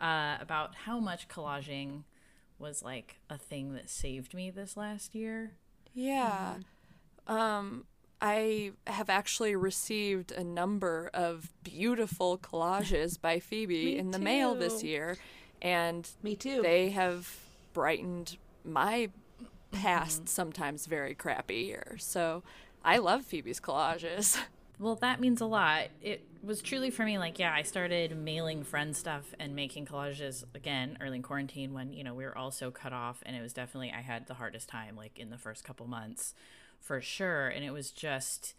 uh, 0.00 0.36
about 0.40 0.76
how 0.76 1.00
much 1.00 1.26
collaging 1.26 2.04
was 2.60 2.80
like 2.80 3.16
a 3.28 3.36
thing 3.36 3.74
that 3.74 3.90
saved 3.90 4.32
me 4.32 4.48
this 4.48 4.76
last 4.76 5.16
year. 5.16 5.54
Yeah. 5.94 6.58
Um, 7.26 7.86
I 8.20 8.70
have 8.86 9.10
actually 9.10 9.56
received 9.56 10.30
a 10.30 10.44
number 10.44 11.10
of 11.12 11.52
beautiful 11.64 12.38
collages 12.38 13.20
by 13.20 13.40
Phoebe 13.40 13.98
in 13.98 14.12
the 14.12 14.18
mail 14.20 14.54
this 14.54 14.84
year, 14.84 15.16
and 15.62 16.08
Me 16.22 16.36
too. 16.36 16.62
they 16.62 16.90
have 16.90 17.38
brightened 17.72 18.36
my 18.64 19.10
past 19.72 20.18
mm-hmm. 20.18 20.26
sometimes 20.26 20.86
very 20.86 21.14
crappy 21.14 21.56
year. 21.66 21.96
So 21.98 22.42
I 22.84 22.98
love 22.98 23.24
Phoebe's 23.24 23.60
collages. 23.60 24.38
Well, 24.80 24.94
that 24.96 25.20
means 25.20 25.40
a 25.40 25.46
lot. 25.46 25.88
It 26.02 26.24
was 26.40 26.62
truly 26.62 26.90
for 26.90 27.04
me 27.04 27.18
like, 27.18 27.40
yeah, 27.40 27.52
I 27.52 27.62
started 27.62 28.16
mailing 28.16 28.62
friend 28.62 28.96
stuff 28.96 29.34
and 29.40 29.56
making 29.56 29.86
collages 29.86 30.44
again 30.54 30.96
early 31.00 31.16
in 31.16 31.22
quarantine 31.22 31.72
when, 31.72 31.92
you 31.92 32.04
know, 32.04 32.14
we 32.14 32.24
were 32.24 32.38
all 32.38 32.52
so 32.52 32.70
cut 32.70 32.92
off. 32.92 33.20
And 33.26 33.34
it 33.34 33.42
was 33.42 33.52
definitely, 33.52 33.92
I 33.92 34.02
had 34.02 34.28
the 34.28 34.34
hardest 34.34 34.68
time 34.68 34.94
like 34.94 35.18
in 35.18 35.30
the 35.30 35.36
first 35.36 35.64
couple 35.64 35.88
months 35.88 36.32
for 36.80 37.00
sure. 37.00 37.48
And 37.48 37.64
it 37.64 37.72
was 37.72 37.90
just, 37.90 38.54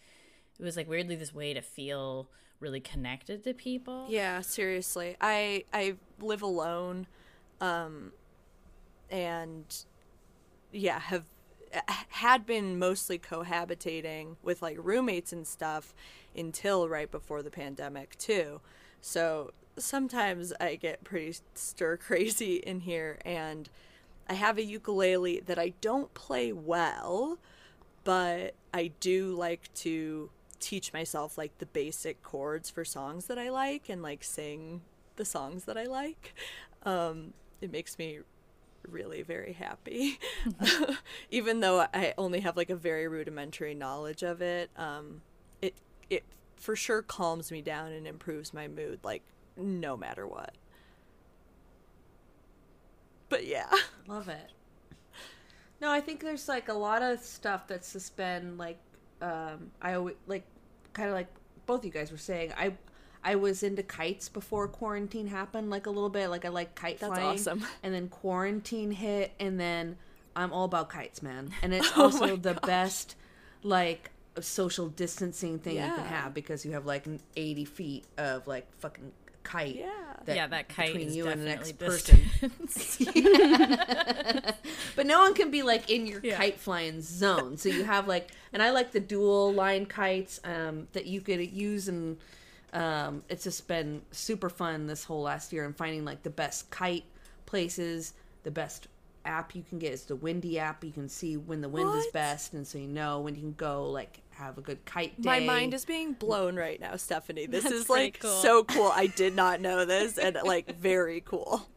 it 0.60 0.64
was 0.64 0.76
like 0.76 0.90
weirdly 0.90 1.16
this 1.16 1.34
way 1.34 1.54
to 1.54 1.62
feel 1.62 2.28
really 2.60 2.80
connected 2.80 3.44
to 3.46 3.54
people. 3.54 4.06
Yeah, 4.10 4.42
seriously. 4.42 5.16
I 5.22 5.64
I 5.74 5.96
live 6.20 6.42
alone 6.42 7.08
um 7.62 8.12
and 9.10 9.86
yeah, 10.72 11.00
have 11.00 11.26
had 12.10 12.46
been 12.46 12.80
mostly 12.80 13.20
cohabitating 13.20 14.36
with 14.42 14.62
like 14.62 14.78
roommates 14.80 15.32
and 15.32 15.48
stuff 15.48 15.94
until 16.36 16.90
right 16.90 17.10
before 17.10 17.42
the 17.42 17.52
pandemic 17.52 18.18
too. 18.18 18.62
So 19.02 19.52
sometimes 19.78 20.52
I 20.60 20.76
get 20.76 21.04
pretty 21.04 21.38
stir 21.54 21.98
crazy 21.98 22.56
in 22.66 22.82
here 22.82 23.20
and 23.24 23.70
I 24.28 24.34
have 24.34 24.58
a 24.58 24.64
ukulele 24.64 25.40
that 25.42 25.58
I 25.58 25.74
don't 25.82 26.14
play 26.14 26.52
well, 26.52 27.40
but 28.04 28.54
I 28.74 28.92
do 29.00 29.34
like 29.36 29.74
to 29.76 30.30
teach 30.60 30.94
myself 30.94 31.38
like 31.38 31.58
the 31.58 31.66
basic 31.66 32.22
chords 32.22 32.70
for 32.70 32.84
songs 32.86 33.26
that 33.28 33.38
I 33.38 33.50
like 33.50 33.90
and 33.90 34.02
like 34.02 34.24
sing 34.24 34.82
the 35.16 35.26
songs 35.26 35.66
that 35.66 35.78
I 35.78 35.86
like. 35.86 36.34
Um, 36.84 37.34
it 37.62 37.72
makes 37.72 37.98
me 37.98 38.20
really 38.88 39.22
very 39.22 39.54
happy, 39.54 40.20
even 41.32 41.60
though 41.60 41.86
I 41.94 42.14
only 42.18 42.40
have 42.42 42.58
like 42.58 42.70
a 42.70 42.76
very 42.76 43.08
rudimentary 43.08 43.74
knowledge 43.74 44.24
of 44.24 44.42
it. 44.42 44.70
Um, 44.78 45.22
it 45.62 45.76
it 46.10 46.24
for 46.56 46.76
sure 46.76 47.02
calms 47.02 47.52
me 47.52 47.62
down 47.62 47.92
and 47.92 48.08
improves 48.08 48.54
my 48.54 48.68
mood, 48.68 49.00
like 49.04 49.24
no 49.58 49.98
matter 49.98 50.28
what. 50.28 50.54
But 53.28 53.46
yeah. 53.46 53.72
Love 54.08 54.28
it. 54.28 54.52
No, 55.82 55.92
I 55.92 56.02
think 56.02 56.20
there's 56.20 56.50
like 56.50 56.68
a 56.68 56.74
lot 56.74 57.02
of 57.02 57.20
stuff 57.20 57.68
that's 57.68 57.94
just 57.94 58.18
been 58.18 58.58
like 58.58 58.80
um 59.22 59.72
I 59.82 59.94
always 59.94 60.16
like 60.28 60.44
kind 60.94 61.10
of 61.10 61.16
like 61.16 61.28
both 61.66 61.86
you 61.86 61.92
guys 61.92 62.12
were 62.12 62.18
saying. 62.18 62.54
I 62.58 62.74
I 63.24 63.36
was 63.36 63.64
into 63.64 63.84
kites 63.84 64.30
before 64.30 64.68
quarantine 64.68 65.28
happened 65.28 65.70
like 65.70 65.86
a 65.88 65.90
little 65.90 66.10
bit. 66.10 66.30
Like 66.30 66.46
I 66.46 66.50
like 66.50 66.76
kite 66.76 67.00
That's 67.00 67.14
flying. 67.14 67.26
awesome. 67.28 67.66
And 67.84 67.94
then 67.94 68.08
quarantine 68.10 68.92
hit 68.92 69.34
and 69.40 69.60
then 69.60 69.98
I'm 70.36 70.54
all 70.54 70.66
about 70.66 70.90
kites, 70.90 71.22
man. 71.22 71.52
And 71.62 71.74
it's 71.74 71.92
Oh 71.98 72.04
also 72.04 72.36
the 72.38 72.54
gosh. 72.54 72.62
best 72.68 73.16
like 73.62 74.12
social 74.40 74.88
distancing 74.88 75.60
thing 75.60 75.76
you 75.76 75.82
can 75.82 76.06
have 76.06 76.34
because 76.34 76.64
you 76.66 76.72
have 76.72 76.86
like 76.86 77.06
80 77.36 77.66
feet 77.66 78.06
of 78.18 78.48
like 78.48 78.72
fucking 78.80 79.12
kite. 79.50 79.76
Yeah. 79.76 80.36
yeah, 80.36 80.48
that 80.48 80.70
kite 80.70 80.88
between 80.94 81.08
is 81.08 81.16
you 81.16 81.28
and 81.28 81.42
the 81.42 81.46
next 81.46 81.72
person. 81.80 82.20
person. 82.40 83.08
But 84.96 85.06
no 85.06 85.20
one 85.20 85.34
can 85.34 85.50
be 85.50 85.64
like 85.64 85.90
in 85.90 86.06
your 86.06 86.20
Yeah. 86.24 86.36
kite 86.38 86.60
flying 86.60 87.02
zone. 87.02 87.58
So 87.58 87.70
you 87.70 87.84
have 87.86 88.08
like, 88.08 88.30
and 88.54 88.62
I 88.62 88.72
like 88.72 88.92
the 88.92 89.00
dual 89.00 89.54
line 89.54 89.86
kites 89.86 90.40
um, 90.44 90.88
that 90.94 91.06
you 91.06 91.22
could 91.22 91.40
use, 91.52 91.88
and 91.88 92.18
um, 92.74 93.24
it's 93.30 93.44
just 93.44 93.68
been 93.68 94.02
super 94.12 94.50
fun 94.50 94.88
this 94.88 95.04
whole 95.06 95.22
last 95.24 95.54
year. 95.54 95.66
And 95.66 95.76
finding 95.76 96.04
like 96.06 96.24
the 96.24 96.30
best 96.30 96.70
kite 96.70 97.06
places, 97.46 98.14
the 98.44 98.52
best 98.52 98.88
app 99.26 99.56
you 99.56 99.64
can 99.68 99.80
get 99.80 99.94
is 99.94 100.04
the 100.04 100.16
Windy 100.16 100.60
app. 100.60 100.84
You 100.84 100.92
can 100.92 101.08
see 101.10 101.38
when 101.38 101.62
the 101.62 101.70
wind 101.70 101.94
is 101.96 102.08
best, 102.08 102.54
and 102.54 102.68
so 102.68 102.78
you 102.78 102.88
know 102.88 103.20
when 103.22 103.36
you 103.36 103.42
can 103.42 103.54
go 103.54 103.90
like 103.90 104.20
have 104.40 104.58
a 104.58 104.62
good 104.62 104.84
kite 104.86 105.20
day. 105.22 105.26
My 105.30 105.40
mind 105.40 105.74
is 105.74 105.86
being 105.86 106.14
blown 106.14 106.56
right 106.56 106.80
now, 106.80 106.96
Stephanie. 106.96 107.46
This 107.46 107.64
That's 107.64 107.76
is 107.76 107.90
like 107.90 108.20
cool. 108.20 108.32
so 108.32 108.64
cool. 108.64 108.92
I 108.94 109.08
did 109.08 109.36
not 109.36 109.62
know 109.62 109.86
this 109.86 110.18
and 110.18 110.38
like 110.44 110.76
very 110.80 111.22
cool. 111.22 111.68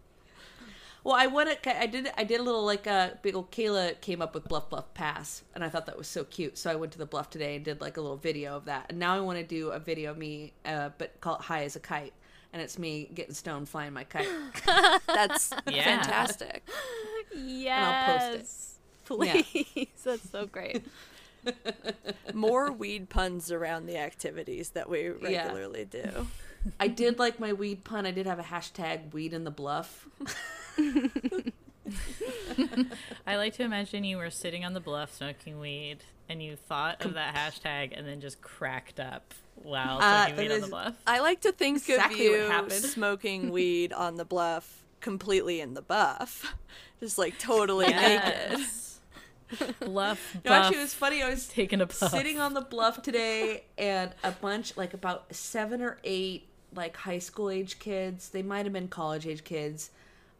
Well, 1.04 1.16
I 1.16 1.26
went. 1.26 1.48
At, 1.50 1.66
I 1.66 1.86
did. 1.86 2.10
I 2.16 2.22
did 2.22 2.38
a 2.38 2.42
little 2.44 2.64
like 2.64 2.86
a 2.86 3.18
big 3.22 3.34
old 3.34 3.50
Kayla 3.50 4.00
came 4.00 4.22
up 4.22 4.34
with 4.34 4.44
Bluff 4.44 4.70
Bluff 4.70 4.94
Pass, 4.94 5.42
and 5.54 5.64
I 5.64 5.68
thought 5.68 5.86
that 5.86 5.98
was 5.98 6.06
so 6.06 6.22
cute. 6.22 6.56
So 6.56 6.70
I 6.70 6.76
went 6.76 6.92
to 6.92 6.98
the 6.98 7.06
bluff 7.06 7.28
today 7.28 7.56
and 7.56 7.64
did 7.64 7.80
like 7.80 7.96
a 7.96 8.00
little 8.00 8.16
video 8.16 8.56
of 8.56 8.66
that. 8.66 8.86
And 8.88 8.98
now 9.00 9.16
I 9.16 9.20
want 9.20 9.38
to 9.38 9.44
do 9.44 9.70
a 9.70 9.80
video 9.80 10.12
of 10.12 10.18
me, 10.18 10.52
uh, 10.64 10.90
but 10.98 11.20
call 11.20 11.34
it 11.36 11.40
High 11.42 11.64
as 11.64 11.74
a 11.74 11.80
Kite, 11.80 12.12
and 12.52 12.62
it's 12.62 12.78
me 12.78 13.10
getting 13.12 13.34
stoned 13.34 13.68
flying 13.68 13.92
my 13.92 14.04
kite. 14.04 14.28
That's 15.08 15.52
Yeah. 15.68 15.82
fantastic. 15.82 16.62
Yes. 17.34 17.78
I'll 18.08 18.36
post 18.38 18.78
it. 19.10 19.74
Please. 19.74 19.88
That's 20.04 20.30
so 20.30 20.46
great. 20.46 20.84
More 22.34 22.70
weed 22.72 23.08
puns 23.08 23.50
around 23.50 23.86
the 23.86 23.96
activities 23.98 24.70
that 24.70 24.88
we 24.88 25.08
regularly 25.08 25.84
do. 25.84 26.26
I 26.78 26.88
did 26.88 27.18
like 27.18 27.40
my 27.40 27.52
weed 27.52 27.82
pun. 27.84 28.06
I 28.06 28.10
did 28.12 28.26
have 28.26 28.38
a 28.38 28.42
hashtag 28.44 29.12
Weed 29.12 29.32
in 29.32 29.44
the 29.44 29.50
Bluff. 29.50 30.06
I 33.26 33.36
like 33.36 33.54
to 33.54 33.62
imagine 33.64 34.04
you 34.04 34.16
were 34.18 34.30
sitting 34.30 34.64
on 34.64 34.72
the 34.72 34.80
bluff 34.80 35.12
smoking 35.14 35.58
weed 35.58 35.98
and 36.28 36.42
you 36.42 36.56
thought 36.56 37.04
of 37.04 37.14
that 37.14 37.34
hashtag 37.34 37.92
and 37.96 38.06
then 38.06 38.20
just 38.20 38.40
cracked 38.40 39.00
up 39.00 39.34
while 39.56 39.98
Uh, 40.00 40.26
smoking 40.26 40.36
weed 40.42 40.48
that 40.48 40.54
on 40.54 40.60
the 40.60 40.66
bluff. 40.68 40.94
I 41.06 41.18
like 41.20 41.40
to 41.42 41.52
think 41.52 41.78
Exactly 41.78 42.26
of 42.26 42.32
what 42.32 42.38
you 42.40 42.46
happened. 42.50 42.84
smoking 42.84 43.50
weed 43.52 43.92
on 43.92 44.16
the 44.16 44.24
bluff 44.24 44.84
completely 45.00 45.60
in 45.60 45.74
the 45.74 45.82
buff. 45.82 46.54
Just 47.00 47.18
like 47.18 47.38
totally 47.38 47.88
naked. 47.88 48.60
Bluff, 49.80 50.36
No, 50.44 50.52
actually, 50.52 50.78
it 50.78 50.80
was 50.80 50.94
funny. 50.94 51.22
I 51.22 51.28
was 51.30 51.46
taking 51.48 51.80
a 51.80 51.86
puff. 51.86 52.10
sitting 52.10 52.38
on 52.40 52.54
the 52.54 52.60
bluff 52.60 53.02
today 53.02 53.64
and 53.78 54.10
a 54.24 54.30
bunch 54.32 54.76
like 54.76 54.94
about 54.94 55.34
seven 55.34 55.82
or 55.82 55.98
eight 56.04 56.48
like 56.74 56.96
high 56.96 57.18
school 57.18 57.50
age 57.50 57.78
kids 57.78 58.30
they 58.30 58.42
might 58.42 58.64
have 58.64 58.72
been 58.72 58.88
college 58.88 59.26
age 59.26 59.44
kids 59.44 59.90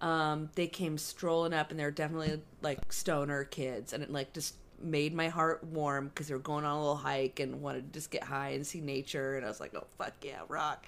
um 0.00 0.48
they 0.54 0.66
came 0.66 0.96
strolling 0.96 1.52
up 1.52 1.70
and 1.70 1.78
they're 1.78 1.90
definitely 1.90 2.40
like 2.62 2.92
stoner 2.92 3.44
kids. 3.44 3.92
And 3.92 4.02
it 4.02 4.10
like 4.10 4.32
just 4.32 4.54
made 4.82 5.14
my 5.14 5.28
heart 5.28 5.62
warm 5.62 6.08
because 6.08 6.26
they 6.26 6.34
were 6.34 6.40
going 6.40 6.64
on 6.64 6.74
a 6.76 6.80
little 6.80 6.96
hike 6.96 7.38
and 7.38 7.62
wanted 7.62 7.92
to 7.92 7.98
just 7.98 8.10
get 8.10 8.24
high 8.24 8.50
and 8.50 8.66
see 8.66 8.80
nature. 8.80 9.36
And 9.36 9.44
i 9.44 9.48
was 9.48 9.60
like 9.60 9.74
oh 9.76 9.86
fuck 9.98 10.14
yeah 10.22 10.40
rock. 10.48 10.84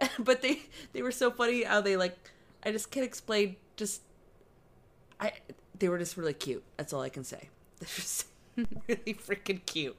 But 0.18 0.42
they 0.42 0.62
they 0.92 1.02
were 1.02 1.12
so 1.12 1.30
funny 1.30 1.62
how 1.62 1.80
they 1.80 1.96
like 1.96 2.16
i 2.64 2.72
just 2.72 2.90
can't 2.90 3.06
explain 3.06 3.56
just 3.76 4.02
i 5.20 5.32
they 5.78 5.88
were 5.88 5.98
just 5.98 6.16
really 6.16 6.34
cute. 6.34 6.64
That's 6.76 6.92
all 6.92 7.00
i 7.02 7.08
can 7.08 7.24
say 7.24 7.48
they're 7.78 7.88
just 7.88 8.26
really 8.56 9.14
freaking 9.14 9.64
cute 9.66 9.96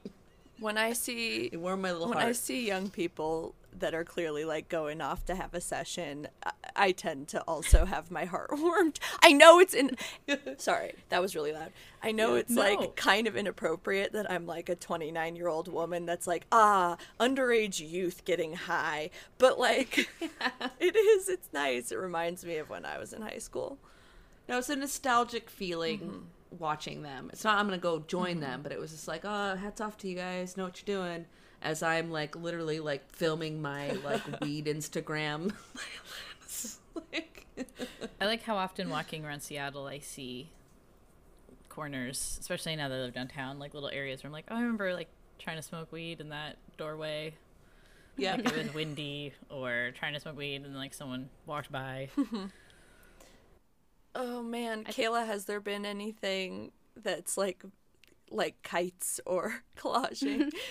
When 0.58 0.76
I 0.78 0.92
see 0.92 1.46
it 1.52 1.56
warmed 1.58 1.82
my 1.82 1.92
little 1.92 2.08
when 2.08 2.18
heart. 2.18 2.28
I 2.28 2.32
see 2.32 2.66
young 2.66 2.90
people 2.90 3.54
that 3.78 3.94
are 3.94 4.04
clearly 4.04 4.44
like 4.44 4.68
going 4.68 5.00
off 5.00 5.24
to 5.26 5.34
have 5.34 5.54
a 5.54 5.60
session, 5.60 6.26
I, 6.44 6.50
I 6.74 6.92
tend 6.92 7.28
to 7.28 7.40
also 7.42 7.84
have 7.86 8.10
my 8.10 8.24
heart 8.24 8.50
warmed. 8.58 8.98
I 9.22 9.32
know 9.32 9.60
it's 9.60 9.72
in. 9.74 9.96
Sorry, 10.58 10.92
that 11.08 11.22
was 11.22 11.34
really 11.36 11.52
loud. 11.52 11.70
I 12.02 12.10
know 12.12 12.34
it's 12.34 12.50
No. 12.50 12.62
like 12.62 12.96
kind 12.96 13.26
of 13.28 13.36
inappropriate 13.36 14.12
that 14.12 14.28
I'm 14.30 14.44
like 14.46 14.68
a 14.68 14.74
29 14.74 15.36
year 15.36 15.46
old 15.48 15.68
woman 15.68 16.04
that's 16.04 16.26
like 16.26 16.46
ah 16.52 16.96
underage 17.20 17.78
youth 17.88 18.24
getting 18.24 18.54
high, 18.54 19.10
but 19.38 19.58
like 19.58 20.10
it 20.80 20.96
is. 20.96 21.28
It's 21.28 21.48
nice. 21.52 21.92
It 21.92 21.96
reminds 21.98 22.44
me 22.44 22.56
of 22.56 22.68
when 22.68 22.84
I 22.84 22.98
was 22.98 23.12
in 23.12 23.22
high 23.22 23.38
school. 23.38 23.78
No, 24.48 24.58
it's 24.58 24.68
a 24.68 24.76
nostalgic 24.76 25.48
feeling 25.48 25.98
Mm-hmm. 26.00 26.18
Watching 26.58 27.02
them. 27.02 27.30
It's 27.32 27.44
not 27.44 27.58
I'm 27.58 27.66
gonna 27.66 27.78
go 27.78 28.00
join 28.00 28.32
mm-hmm. 28.32 28.40
them, 28.40 28.62
but 28.62 28.72
it 28.72 28.80
was 28.80 28.90
just 28.90 29.08
like, 29.08 29.22
oh, 29.24 29.56
hats 29.56 29.80
off 29.80 29.96
to 29.98 30.08
you 30.08 30.16
guys, 30.16 30.56
know 30.56 30.64
what 30.64 30.82
you're 30.84 30.98
doing. 30.98 31.26
As 31.62 31.82
I'm 31.82 32.10
like 32.10 32.36
literally 32.36 32.80
like 32.80 33.10
filming 33.14 33.60
my 33.60 33.90
like 34.04 34.22
weed 34.40 34.66
Instagram. 34.66 35.52
like, 37.12 37.46
I 38.20 38.26
like 38.26 38.42
how 38.42 38.56
often 38.56 38.88
walking 38.90 39.24
around 39.24 39.40
Seattle 39.40 39.86
I 39.86 39.98
see 39.98 40.50
corners, 41.68 42.38
especially 42.40 42.76
now 42.76 42.88
that 42.88 42.94
I 42.94 43.00
live 43.00 43.14
downtown, 43.14 43.58
like 43.58 43.74
little 43.74 43.90
areas 43.90 44.22
where 44.22 44.28
I'm 44.28 44.32
like, 44.32 44.46
oh, 44.50 44.56
I 44.56 44.60
remember 44.60 44.92
like 44.94 45.08
trying 45.38 45.56
to 45.56 45.62
smoke 45.62 45.90
weed 45.92 46.20
in 46.20 46.28
that 46.30 46.56
doorway. 46.76 47.34
yeah. 48.16 48.36
Like 48.36 48.46
it 48.46 48.64
was 48.66 48.74
windy, 48.74 49.32
or 49.48 49.92
trying 49.98 50.14
to 50.14 50.20
smoke 50.20 50.36
weed 50.36 50.62
and 50.62 50.76
like 50.76 50.94
someone 50.94 51.30
walked 51.46 51.72
by. 51.72 52.10
Mm-hmm. 52.16 52.46
Oh 54.14 54.42
man, 54.42 54.84
Kayla, 54.84 55.26
has 55.26 55.44
there 55.44 55.60
been 55.60 55.84
anything 55.86 56.72
that's 56.96 57.36
like 57.36 57.62
like 58.30 58.60
kites 58.62 59.20
or 59.26 59.62
collaging? 59.76 60.50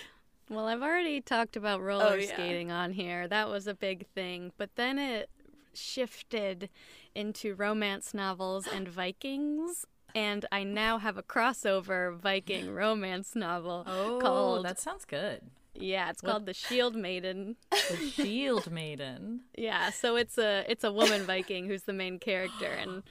Well, 0.51 0.65
I've 0.65 0.81
already 0.81 1.21
talked 1.21 1.55
about 1.55 1.79
oh, 1.79 1.83
roller 1.83 2.05
Oh, 2.05 2.13
yeah. 2.15 2.33
skating 2.33 2.71
on 2.71 2.91
here. 2.91 3.27
That 3.27 3.49
was 3.49 3.67
a 3.67 3.75
big 3.75 4.07
thing. 4.15 4.51
But 4.57 4.71
then 4.77 4.97
it 4.97 5.29
shifted 5.75 6.69
into 7.13 7.53
romance 7.53 8.15
novels 8.15 8.65
and 8.65 8.87
Vikings. 9.01 9.85
and 10.15 10.47
I 10.51 10.63
now 10.63 10.97
have 10.97 11.17
a 11.19 11.21
crossover 11.21 12.17
Viking 12.17 12.71
romance 12.73 13.35
novel 13.35 13.83
Oh, 13.85 14.17
called 14.19 14.65
that 14.65 14.79
sounds 14.79 15.05
good. 15.05 15.41
Yeah, 15.73 16.09
it's 16.09 16.21
called 16.21 16.45
The 16.45 16.53
Shield 16.53 16.95
Maiden. 16.95 17.55
The 17.71 17.97
Shield 18.11 18.71
Maiden. 18.71 19.41
Yeah, 19.57 19.89
so 19.91 20.15
it's 20.15 20.37
a 20.37 20.63
it's 20.69 20.83
a 20.83 20.91
woman 20.91 21.23
Viking 21.25 21.67
who's 21.67 21.83
the 21.83 21.93
main 21.93 22.17
character, 22.19 22.67
and 22.67 23.03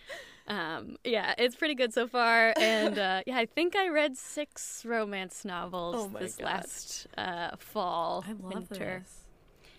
um, 0.47 0.97
yeah, 1.05 1.35
it's 1.39 1.55
pretty 1.57 1.75
good 1.75 1.93
so 1.93 2.07
far. 2.07 2.55
And 2.59 2.99
uh, 2.99 3.23
yeah, 3.27 3.37
I 3.37 3.47
think 3.47 3.77
I 3.77 3.89
read 3.89 4.17
six 4.17 4.85
romance 4.85 5.45
novels 5.45 5.97
Oh 5.99 6.19
this 6.19 6.37
God. 6.37 6.45
last 6.45 7.07
uh, 7.19 7.51
fall, 7.59 8.25
I 8.27 8.33
love 8.33 8.71
winter. 8.71 9.03
this. 9.05 9.21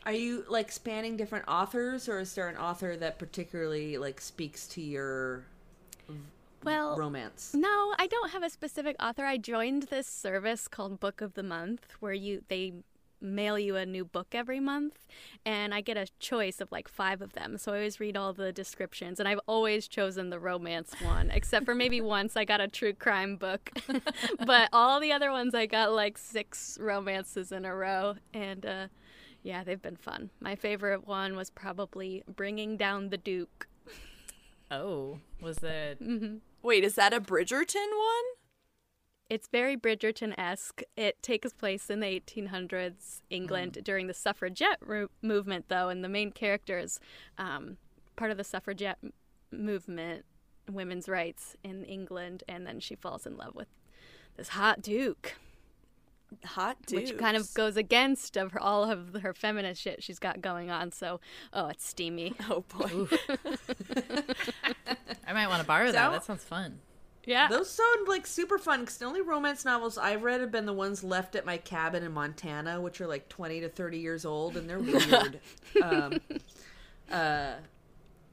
Are 0.05 0.13
you 0.13 0.45
like 0.47 0.71
spanning 0.71 1.17
different 1.17 1.45
authors, 1.47 2.07
or 2.07 2.19
is 2.19 2.33
there 2.35 2.47
an 2.47 2.57
author 2.57 2.95
that 2.97 3.19
particularly 3.19 3.97
like 3.97 4.21
speaks 4.21 4.67
to 4.69 4.81
your 4.81 5.43
Well, 6.63 6.97
romance? 6.97 7.51
no, 7.53 7.93
I 7.97 8.07
don't 8.07 8.31
have 8.31 8.43
a 8.43 8.49
specific 8.49 8.95
author. 8.99 9.25
I 9.25 9.37
joined 9.37 9.83
this 9.83 10.07
service 10.07 10.67
called 10.67 10.99
Book 10.99 11.21
of 11.21 11.33
the 11.33 11.43
Month, 11.43 11.93
where 11.99 12.13
you 12.13 12.43
they 12.47 12.73
mail 13.21 13.59
you 13.59 13.75
a 13.75 13.85
new 13.85 14.05
book 14.05 14.27
every 14.33 14.59
month, 14.59 15.05
and 15.45 15.73
I 15.73 15.81
get 15.81 15.97
a 15.97 16.07
choice 16.19 16.61
of 16.61 16.71
like 16.71 16.87
five 16.87 17.21
of 17.21 17.33
them. 17.33 17.57
So 17.57 17.73
I 17.73 17.77
always 17.77 17.99
read 17.99 18.15
all 18.15 18.33
the 18.33 18.51
descriptions, 18.51 19.19
and 19.19 19.27
I've 19.27 19.39
always 19.47 19.87
chosen 19.87 20.29
the 20.29 20.39
romance 20.39 20.93
one, 21.01 21.31
except 21.31 21.65
for 21.65 21.75
maybe 21.75 22.01
once 22.17 22.35
I 22.35 22.45
got 22.45 22.61
a 22.61 22.67
true 22.67 22.93
crime 22.93 23.35
book. 23.35 23.71
but 24.45 24.69
all 24.73 24.99
the 24.99 25.11
other 25.11 25.31
ones 25.31 25.53
I 25.53 25.65
got 25.65 25.91
like 25.91 26.17
six 26.17 26.77
romances 26.79 27.51
in 27.51 27.65
a 27.65 27.75
row, 27.75 28.15
and 28.33 28.65
uh, 28.65 28.87
yeah, 29.43 29.63
they've 29.63 29.81
been 29.81 29.97
fun. 29.97 30.29
My 30.39 30.55
favorite 30.55 31.07
one 31.07 31.35
was 31.35 31.49
probably 31.49 32.23
Bringing 32.27 32.77
Down 32.77 33.09
the 33.09 33.17
Duke. 33.17 33.67
Oh, 34.71 35.19
was 35.41 35.57
it? 35.63 35.99
Wait, 36.61 36.83
is 36.83 36.95
that 36.95 37.13
a 37.13 37.21
Bridgerton 37.21 37.75
one? 37.75 38.25
It's 39.29 39.47
very 39.47 39.77
Bridgerton 39.77 40.33
esque. 40.37 40.81
It 40.97 41.21
takes 41.21 41.53
place 41.53 41.89
in 41.89 41.99
the 41.99 42.07
1800s 42.19 43.21
England 43.29 43.77
during 43.83 44.07
the 44.07 44.13
suffragette 44.13 44.79
ro- 44.81 45.09
movement, 45.21 45.65
though, 45.69 45.89
and 45.89 46.03
the 46.03 46.09
main 46.09 46.31
character 46.31 46.79
is 46.79 46.99
um, 47.37 47.77
part 48.15 48.31
of 48.31 48.37
the 48.37 48.43
suffragette 48.43 48.97
m- 49.03 49.13
movement, 49.51 50.25
women's 50.69 51.07
rights 51.07 51.55
in 51.63 51.83
England, 51.85 52.43
and 52.47 52.65
then 52.65 52.79
she 52.79 52.95
falls 52.95 53.25
in 53.27 53.37
love 53.37 53.53
with 53.55 53.67
this 54.35 54.49
hot 54.49 54.81
duke, 54.81 55.35
Hot 56.45 56.77
dude. 56.85 56.99
which 57.09 57.17
kind 57.17 57.35
of 57.35 57.53
goes 57.53 57.75
against 57.77 58.37
of 58.37 58.51
her, 58.51 58.61
all 58.61 58.89
of 58.89 59.15
her 59.21 59.33
feminist 59.33 59.81
shit 59.81 60.03
she's 60.03 60.19
got 60.19 60.41
going 60.41 60.69
on. 60.69 60.91
So, 60.91 61.19
oh, 61.53 61.67
it's 61.67 61.85
steamy. 61.87 62.33
Oh 62.49 62.63
boy. 62.69 63.07
I 65.27 65.33
might 65.33 65.47
want 65.47 65.61
to 65.61 65.67
borrow 65.67 65.85
that. 65.87 65.93
Sound- 65.93 66.15
That 66.15 66.23
sounds 66.23 66.43
fun. 66.43 66.79
Yeah. 67.25 67.47
Those 67.47 67.69
sound 67.69 68.07
like 68.07 68.25
super 68.25 68.57
fun 68.57 68.79
because 68.81 68.97
the 68.97 69.05
only 69.05 69.21
romance 69.21 69.63
novels 69.65 69.97
I've 69.97 70.23
read 70.23 70.41
have 70.41 70.51
been 70.51 70.65
the 70.65 70.73
ones 70.73 71.03
left 71.03 71.35
at 71.35 71.45
my 71.45 71.57
cabin 71.57 72.03
in 72.03 72.11
Montana, 72.11 72.81
which 72.81 73.01
are 73.01 73.07
like 73.07 73.29
20 73.29 73.61
to 73.61 73.69
30 73.69 73.99
years 73.99 74.25
old 74.25 74.57
and 74.57 74.67
they're 74.69 74.79
weird. 74.79 75.39
um, 75.83 76.19
uh, 77.11 77.53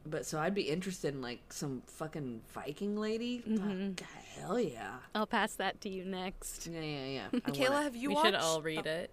but 0.06 0.26
so 0.26 0.38
I'd 0.38 0.54
be 0.54 0.62
interested 0.62 1.14
in 1.14 1.22
like 1.22 1.52
some 1.52 1.82
fucking 1.86 2.42
Viking 2.52 2.96
lady. 2.96 3.38
Fuck, 3.38 3.50
mm-hmm. 3.50 4.40
hell 4.40 4.60
yeah. 4.60 4.96
I'll 5.14 5.26
pass 5.26 5.54
that 5.54 5.80
to 5.82 5.88
you 5.88 6.04
next. 6.04 6.66
Yeah, 6.66 6.80
yeah, 6.80 7.04
yeah. 7.06 7.26
I 7.46 7.50
Kayla, 7.50 7.82
have 7.82 7.96
you 7.96 8.10
we 8.10 8.14
watched? 8.14 8.26
should 8.26 8.34
all 8.36 8.56
oh. 8.56 8.60
read 8.62 8.86
it. 8.86 9.10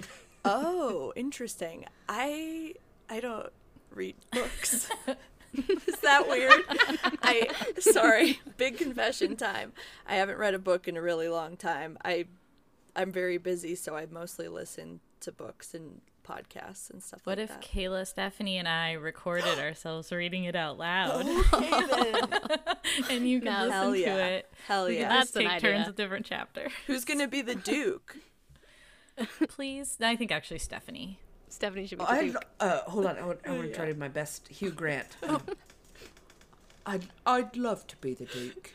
Oh, 0.48 1.12
interesting. 1.16 1.86
I 2.08 2.74
I 3.10 3.18
don't 3.18 3.50
read 3.90 4.14
books. 4.30 4.88
Is 5.54 5.98
that 6.04 6.28
weird? 6.28 6.62
I 7.20 7.48
sorry, 7.80 8.38
big 8.56 8.78
confession 8.78 9.34
time. 9.34 9.72
I 10.06 10.14
haven't 10.14 10.38
read 10.38 10.54
a 10.54 10.60
book 10.60 10.86
in 10.86 10.96
a 10.96 11.02
really 11.02 11.28
long 11.28 11.56
time. 11.56 11.98
I 12.04 12.26
I'm 12.94 13.10
very 13.10 13.38
busy, 13.38 13.74
so 13.74 13.96
I 13.96 14.06
mostly 14.06 14.46
listen 14.46 15.00
to 15.18 15.32
books 15.32 15.74
and 15.74 16.00
podcasts 16.26 16.90
and 16.90 17.02
stuff 17.02 17.20
What 17.24 17.38
like 17.38 17.44
if 17.50 17.60
that. 17.60 17.62
Kayla, 17.62 18.06
Stephanie, 18.06 18.56
and 18.58 18.66
I 18.68 18.92
recorded 18.92 19.58
ourselves 19.58 20.10
reading 20.12 20.44
it 20.44 20.56
out 20.56 20.78
loud, 20.78 21.26
Okay 21.52 21.70
then. 21.70 22.28
and 23.10 23.28
you 23.28 23.40
can 23.40 23.52
No. 23.52 23.58
listen 23.60 23.70
Hell 23.72 23.92
to 23.92 23.98
yeah. 24.00 24.26
it? 24.26 24.52
Hell 24.66 24.90
yeah. 24.90 25.08
can 25.08 25.20
just 25.20 25.34
That's 25.34 25.44
an 25.44 25.50
take 25.52 25.60
turns 25.62 25.74
idea. 25.80 25.86
with 25.86 25.96
different 25.96 26.26
chapter. 26.26 26.68
Who's 26.86 27.04
gonna 27.04 27.28
be 27.28 27.42
the 27.42 27.54
Duke? 27.72 28.16
Please, 29.48 29.96
I 30.00 30.16
think 30.16 30.30
actually 30.32 30.58
Stephanie. 30.58 31.18
Stephanie 31.48 31.86
should 31.86 31.98
be 31.98 32.04
the 32.04 32.10
I 32.10 32.22
Duke. 32.28 32.44
uh, 32.60 32.80
hold 32.82 33.06
on. 33.06 33.16
I 33.16 33.24
want, 33.24 33.38
I 33.46 33.50
want 33.52 33.62
to 33.62 33.72
try 33.74 33.86
to 33.86 33.92
do 33.94 33.98
my 33.98 34.08
best. 34.08 34.48
Hugh 34.48 34.70
Grant. 34.72 35.08
Um, 35.22 35.40
I'd 36.86 37.06
I'd 37.24 37.56
love 37.56 37.86
to 37.88 37.96
be 37.96 38.14
the 38.14 38.26
Duke. 38.26 38.70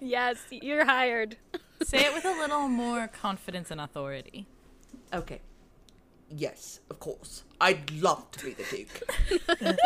Yes, 0.00 0.38
you're 0.50 0.84
hired. 0.84 1.36
Say 1.82 1.98
it 2.04 2.12
with 2.14 2.24
a 2.24 2.30
little 2.32 2.68
more 2.68 3.08
confidence 3.08 3.70
and 3.70 3.80
authority. 3.80 4.46
Okay. 5.14 5.40
Yes, 6.34 6.80
of 6.90 7.00
course. 7.00 7.42
I'd 7.60 7.90
love 7.90 8.30
to 8.32 8.44
be 8.46 8.52
the 8.54 8.64
Duke. 8.70 9.76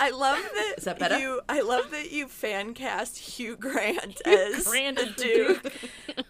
I 0.00 0.10
love 0.10 0.38
that, 0.42 0.74
Is 0.78 0.84
that 0.84 0.98
better? 0.98 1.18
you. 1.18 1.40
I 1.48 1.60
love 1.60 1.90
that 1.92 2.10
you 2.10 2.26
fan 2.26 2.74
cast 2.74 3.16
Hugh 3.16 3.56
Grant 3.56 4.20
as 4.26 4.64
Grant 4.64 4.96
the 4.98 5.02
as 5.04 5.14
the 5.16 5.22
Duke. 5.22 5.72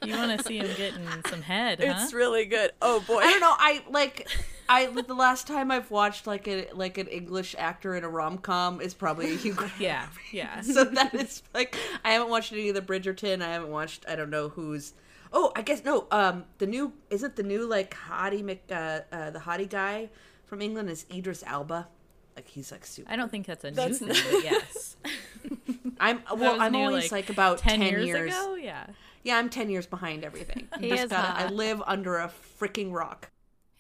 You 0.05 0.17
want 0.17 0.39
to 0.39 0.45
see 0.47 0.59
him 0.59 0.69
getting 0.77 1.09
some 1.29 1.43
head, 1.43 1.83
huh? 1.83 1.95
It's 1.97 2.13
really 2.13 2.45
good. 2.45 2.73
Oh 2.83 3.01
boy. 3.01 3.19
I 3.21 3.31
don't 3.31 3.41
know. 3.41 3.55
I 3.57 3.83
like. 3.91 4.29
I 4.69 4.87
the 4.87 5.15
last 5.15 5.47
time 5.47 5.71
I've 5.71 5.91
watched 5.91 6.27
like 6.27 6.47
a 6.47 6.69
like 6.75 6.99
an 6.99 7.07
English 7.09 7.55
actor 7.59 7.97
in 7.97 8.05
a 8.05 8.09
rom 8.09 8.39
com 8.39 8.81
is 8.81 8.95
probably 8.95 9.37
Hugh 9.37 9.55
Grant. 9.55 9.73
yeah, 9.81 10.07
yeah. 10.31 10.61
So 10.63 10.85
that 10.85 11.15
is 11.15 11.43
like 11.55 11.77
I 12.05 12.11
haven't 12.11 12.29
watched 12.29 12.53
any 12.53 12.69
of 12.69 12.75
the 12.75 12.83
Bridgerton. 12.83 13.43
I 13.43 13.53
haven't 13.53 13.71
watched. 13.71 14.05
I 14.09 14.15
don't 14.15 14.31
know 14.31 14.51
who's. 14.51 14.93
Oh, 15.37 15.51
I 15.57 15.63
guess 15.63 15.85
no. 15.85 16.07
Um, 16.13 16.45
the 16.59 16.67
new 16.67 16.93
isn't 17.11 17.35
the 17.37 17.43
new 17.43 17.67
like 17.67 17.95
hottie 18.09 18.43
Mc 18.43 18.63
uh, 18.71 19.01
uh 19.13 19.31
the 19.31 19.41
hottie 19.41 19.69
guy 19.69 20.09
from 20.47 20.63
England 20.63 20.89
is 20.89 21.05
Idris 21.13 21.43
Elba. 21.47 21.89
Like 22.37 22.49
he's 22.49 22.71
like 22.73 22.87
super. 22.87 23.11
I 23.11 23.17
don't 23.17 23.31
think 23.31 23.45
that's 23.47 23.65
a 23.65 23.71
new 23.71 23.77
That's 23.77 23.99
thing, 23.99 24.09
not- 24.09 24.25
but 24.31 24.45
yes. 24.45 24.97
I'm 26.01 26.23
well. 26.37 26.61
I'm 26.61 26.73
new, 26.73 26.79
always 26.79 27.13
like, 27.13 27.31
about 27.31 27.59
ten, 27.59 27.81
years. 27.83 28.33
ago. 28.33 28.55
Yeah. 28.55 28.87
Yeah, 29.23 29.39
I'm 29.39 29.49
ten 29.49 29.71
years 29.71 29.87
behind 29.87 30.25
everything. 30.25 30.69
I 30.73 30.79
He 30.81 30.89
just 30.91 31.05
is 31.05 31.11
gotta. 31.11 31.45
I 31.47 31.49
live 31.49 31.83
under 31.87 32.17
a 32.19 32.31
freaking 32.59 32.93
rock. 32.93 33.31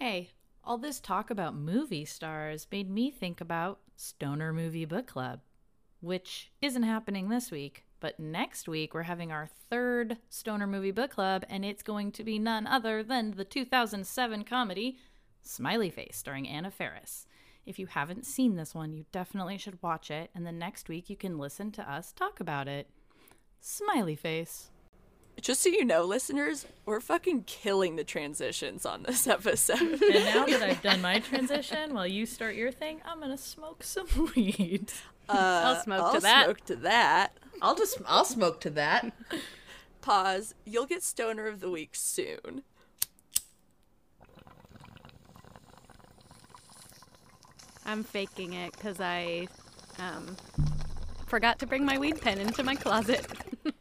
Hey, 0.01 0.31
all 0.65 0.79
this 0.79 1.01
talk 1.01 1.31
about 1.31 1.55
movie 1.55 2.05
stars 2.05 2.67
made 2.73 2.91
me 2.91 3.11
think 3.11 3.41
about 3.41 3.79
Stoner 3.97 4.53
Movie 4.53 4.85
Book 4.87 5.07
Club, 5.07 5.41
which 6.01 6.51
isn't 6.63 6.83
happening 6.83 7.29
this 7.29 7.51
week, 7.51 7.85
but 8.05 8.21
next 8.21 8.69
week 8.69 8.93
we're 8.93 9.05
having 9.05 9.33
our 9.33 9.49
third 9.71 10.19
Stoner 10.29 10.67
Movie 10.67 10.91
Book 10.91 11.13
Club, 11.13 11.43
and 11.49 11.65
it's 11.65 11.83
going 11.83 12.13
to 12.13 12.23
be 12.23 12.39
none 12.39 12.67
other 12.67 13.03
than 13.03 13.31
the 13.31 13.47
2007 13.47 14.45
comedy 14.45 14.99
Smiley 15.41 15.89
Face, 15.89 16.19
starring 16.19 16.47
Anna 16.47 16.71
Faris. 16.71 17.27
If 17.65 17.79
you 17.79 17.87
haven't 17.87 18.27
seen 18.27 18.57
this 18.57 18.75
one, 18.75 18.93
you 18.93 19.07
definitely 19.11 19.57
should 19.57 19.83
watch 19.83 20.11
it, 20.11 20.29
and 20.35 20.47
then 20.47 20.59
next 20.59 20.91
week 20.91 21.09
you 21.09 21.17
can 21.17 21.39
listen 21.39 21.71
to 21.71 21.91
us 21.91 22.13
talk 22.13 22.41
about 22.41 22.69
it. 22.69 22.91
Smiley 23.59 24.17
Face. 24.17 24.69
Just 25.41 25.63
so 25.63 25.71
you 25.71 25.87
know, 25.87 26.05
listeners, 26.05 26.67
we're 26.85 27.01
fucking 27.01 27.45
killing 27.45 27.97
the 27.97 28.05
transitions 28.05 28.85
on 28.85 29.05
this 29.05 29.27
episode. 29.27 29.81
And 29.81 30.25
now 30.27 30.45
that 30.45 30.63
I've 30.63 30.83
done 30.83 31.01
my 31.01 31.21
transition, 31.21 31.95
while 31.95 32.07
you 32.07 32.27
start 32.27 32.55
your 32.55 32.71
thing, 32.71 33.01
I'm 33.07 33.21
gonna 33.21 33.39
smoke 33.39 33.83
some 33.83 34.31
weed. 34.37 34.93
Uh, 35.29 35.63
I'll 35.65 35.83
smoke 35.83 36.03
I'll 36.03 36.15
to 36.15 36.21
that. 36.21 36.45
Smoke 36.45 36.65
to 36.67 36.77
that. 36.77 37.33
I'll 37.63 37.75
just. 37.75 37.99
I'll 38.07 38.25
smoke 38.25 38.61
to 38.61 38.71
that. 38.71 39.13
Pause. 40.01 40.55
You'll 40.65 40.87
get 40.87 41.03
stoner 41.03 41.47
of 41.47 41.61
the 41.61 41.71
week 41.71 41.91
soon. 41.95 42.63
I'm 47.87 48.03
faking 48.03 48.55
it 48.55 48.73
because 48.73 49.01
I 49.01 49.47
um, 49.99 50.37
forgot 51.27 51.59
to 51.61 51.67
bring 51.67 51.85
my 51.85 51.99
weed 51.99 52.21
pen 52.21 52.39
into 52.39 52.63
my 52.63 52.75
closet. 52.75 53.27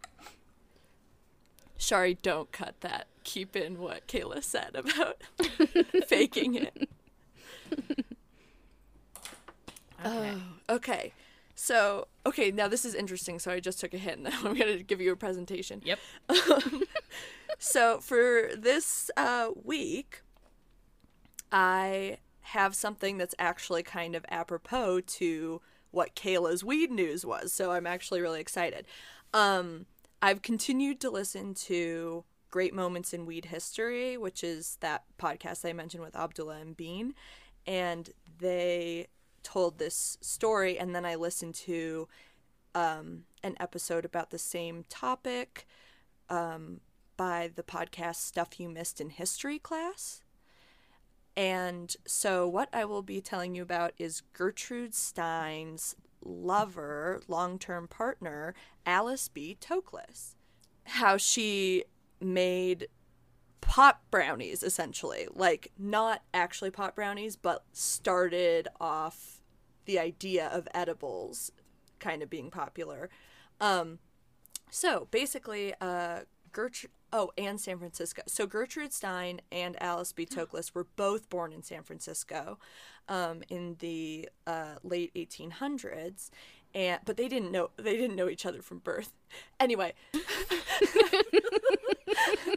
Sorry, 1.78 2.18
don't 2.22 2.52
cut 2.52 2.76
that. 2.82 3.08
Keep 3.24 3.56
in 3.56 3.80
what 3.80 4.08
Kayla 4.08 4.44
said 4.44 4.72
about 4.76 5.22
faking 6.08 6.56
it. 6.56 6.90
Okay. 10.06 10.34
Okay. 10.70 11.14
So, 11.56 12.08
okay, 12.26 12.52
now 12.52 12.68
this 12.68 12.84
is 12.84 12.96
interesting. 12.96 13.40
So 13.40 13.52
I 13.52 13.60
just 13.60 13.80
took 13.80 13.94
a 13.94 13.98
hint. 13.98 14.24
Now 14.24 14.32
I'm 14.44 14.56
going 14.56 14.78
to 14.78 14.84
give 14.84 15.02
you 15.02 15.12
a 15.12 15.16
presentation. 15.16 15.82
Yep. 15.84 16.00
So 17.58 18.00
for 18.00 18.50
this 18.58 19.10
uh, 19.16 19.50
week, 19.64 20.22
I 21.52 22.18
have 22.42 22.76
something 22.76 23.18
that's 23.18 23.36
actually 23.40 23.84
kind 23.84 24.16
of 24.16 24.26
apropos 24.30 25.02
to 25.02 25.62
what 25.92 26.16
Kayla's 26.16 26.64
weed 26.64 26.92
news 26.92 27.26
was. 27.26 27.54
So 27.54 27.72
I'm 27.72 27.88
actually 27.88 28.22
really 28.22 28.42
excited. 28.42 28.86
Um, 29.34 29.86
I've 30.22 30.42
continued 30.42 31.00
to 31.02 31.10
listen 31.10 31.54
to 31.54 32.26
Great 32.52 32.74
Moments 32.74 33.14
in 33.14 33.26
Weed 33.26 33.46
History, 33.46 34.18
which 34.18 34.44
is 34.44 34.78
that 34.82 35.04
podcast 35.18 35.68
I 35.68 35.74
mentioned 35.74 36.04
with 36.04 36.16
Abdullah 36.16 36.60
and 36.60 36.76
Bean, 36.76 37.14
and 37.66 38.10
they 38.40 39.08
told 39.44 39.78
this 39.78 40.18
story, 40.22 40.78
and 40.78 40.96
then 40.96 41.06
I 41.06 41.16
listened 41.16 41.56
to 41.56 42.08
um, 42.76 43.24
an 43.44 43.56
episode 43.60 44.06
about 44.06 44.32
the 44.32 44.40
same 44.40 44.86
topic 44.90 45.68
um, 46.30 46.80
by 47.18 47.52
the 47.54 47.64
podcast 47.64 48.16
Stuff 48.16 48.60
You 48.60 48.70
Missed 48.70 49.00
in 49.00 49.10
History 49.10 49.60
class. 49.60 50.24
And 51.36 51.96
so, 52.06 52.48
what 52.48 52.70
I 52.72 52.86
will 52.86 53.02
be 53.02 53.20
telling 53.20 53.56
you 53.56 53.64
about 53.64 53.94
is 53.98 54.22
Gertrude 54.34 54.94
Stein's 54.94 55.96
lover, 56.24 57.22
long 57.28 57.58
term 57.58 57.88
partner, 57.88 58.54
Alice 58.86 59.28
B. 59.28 59.58
Toklas. 59.60 60.36
How 60.86 61.18
she 61.18 61.86
made 62.22 62.88
pot 63.66 64.02
brownies, 64.12 64.64
essentially. 64.64 65.28
Like, 65.34 65.72
not 65.78 66.24
actually 66.34 66.72
pot 66.72 66.96
brownies, 66.96 67.36
but 67.36 67.64
started 67.72 68.68
off 68.80 69.42
the 69.86 70.00
idea 70.00 70.48
of 70.48 70.68
edibles 70.74 71.52
kind 72.00 72.22
of 72.22 72.30
being 72.30 72.52
popular. 72.52 73.10
Um, 73.60 74.00
so, 74.70 75.08
basically, 75.12 75.74
uh, 75.82 76.22
Gertrude. 76.52 76.92
Oh, 77.16 77.32
and 77.38 77.62
San 77.62 77.78
Francisco. 77.78 78.24
So 78.26 78.48
Gertrude 78.48 78.92
Stein 78.92 79.40
and 79.52 79.80
Alice 79.80 80.12
B. 80.12 80.26
Toklas 80.26 80.74
were 80.74 80.88
both 80.96 81.30
born 81.30 81.54
in 81.54 81.62
San 81.62 81.84
Francisco 81.84 82.58
um, 83.08 83.44
in 83.50 83.76
the 83.78 84.30
uh, 84.48 84.78
late 84.82 85.14
1800s, 85.14 86.32
and 86.74 87.00
but 87.06 87.18
they 87.18 87.28
didn't 87.28 87.52
know 87.52 87.72
they 87.78 87.98
didn't 87.98 88.16
know 88.16 88.30
each 88.30 88.46
other 88.46 88.62
from 88.62 88.80
birth. 88.80 89.12
Anyway, 89.60 89.94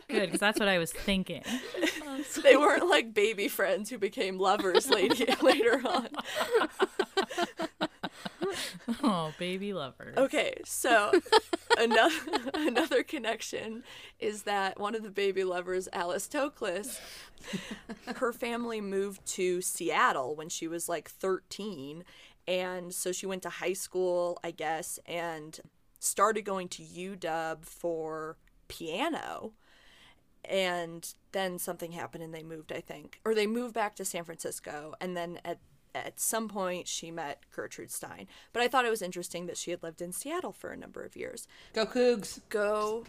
Good, 0.09 0.26
because 0.26 0.40
that's 0.40 0.59
what 0.59 0.68
I 0.68 0.79
was 0.79 0.92
thinking. 0.92 1.42
they 2.42 2.57
weren't 2.57 2.88
like 2.88 3.12
baby 3.12 3.48
friends 3.48 3.90
who 3.90 3.98
became 3.98 4.38
lovers 4.38 4.88
lady, 4.90 5.26
later 5.42 5.83
on. 5.85 6.09
Oh, 9.02 9.33
baby 9.38 9.72
lovers. 9.72 10.16
Okay, 10.16 10.55
so 10.64 11.12
another 11.79 12.14
another 12.55 13.02
connection 13.02 13.83
is 14.18 14.42
that 14.42 14.79
one 14.79 14.94
of 14.94 15.02
the 15.02 15.11
baby 15.11 15.44
lovers, 15.44 15.88
Alice 15.92 16.29
Toklas, 16.29 17.00
her 18.16 18.33
family 18.33 18.81
moved 18.81 19.26
to 19.26 19.61
Seattle 19.61 20.35
when 20.37 20.48
she 20.48 20.68
was 20.68 20.88
like 20.88 21.11
13, 21.11 22.05
and 22.48 22.94
so 22.94 23.12
she 23.12 23.26
went 23.26 23.42
to 23.42 23.48
high 23.48 23.72
school, 23.72 24.38
I 24.44 24.50
guess, 24.50 24.98
and 25.06 25.59
started 25.98 26.42
going 26.42 26.68
to 26.68 26.82
UW 26.82 27.64
for 27.64 28.37
piano. 28.68 29.52
And 30.44 31.12
then 31.32 31.59
something 31.59 31.92
happened 31.92 32.22
and 32.22 32.32
they 32.32 32.44
moved, 32.44 32.72
I 32.72 32.80
think. 32.80 33.20
Or 33.24 33.35
they 33.35 33.48
moved 33.48 33.74
back 33.74 33.96
to 33.96 34.04
San 34.04 34.24
Francisco 34.24 34.94
and 35.00 35.16
then 35.16 35.40
at 35.44 35.59
at 35.94 36.20
some 36.20 36.46
point 36.46 36.87
she 36.87 37.11
met 37.11 37.40
Gertrude 37.54 37.90
Stein. 37.90 38.26
But 38.52 38.62
I 38.62 38.68
thought 38.68 38.85
it 38.85 38.90
was 38.90 39.00
interesting 39.00 39.46
that 39.46 39.56
she 39.56 39.70
had 39.70 39.82
lived 39.82 40.02
in 40.02 40.12
Seattle 40.12 40.52
for 40.52 40.70
a 40.70 40.76
number 40.76 41.02
of 41.02 41.16
years. 41.16 41.48
Go 41.72 41.87
Cougs. 41.87 42.40
Go 42.50 43.04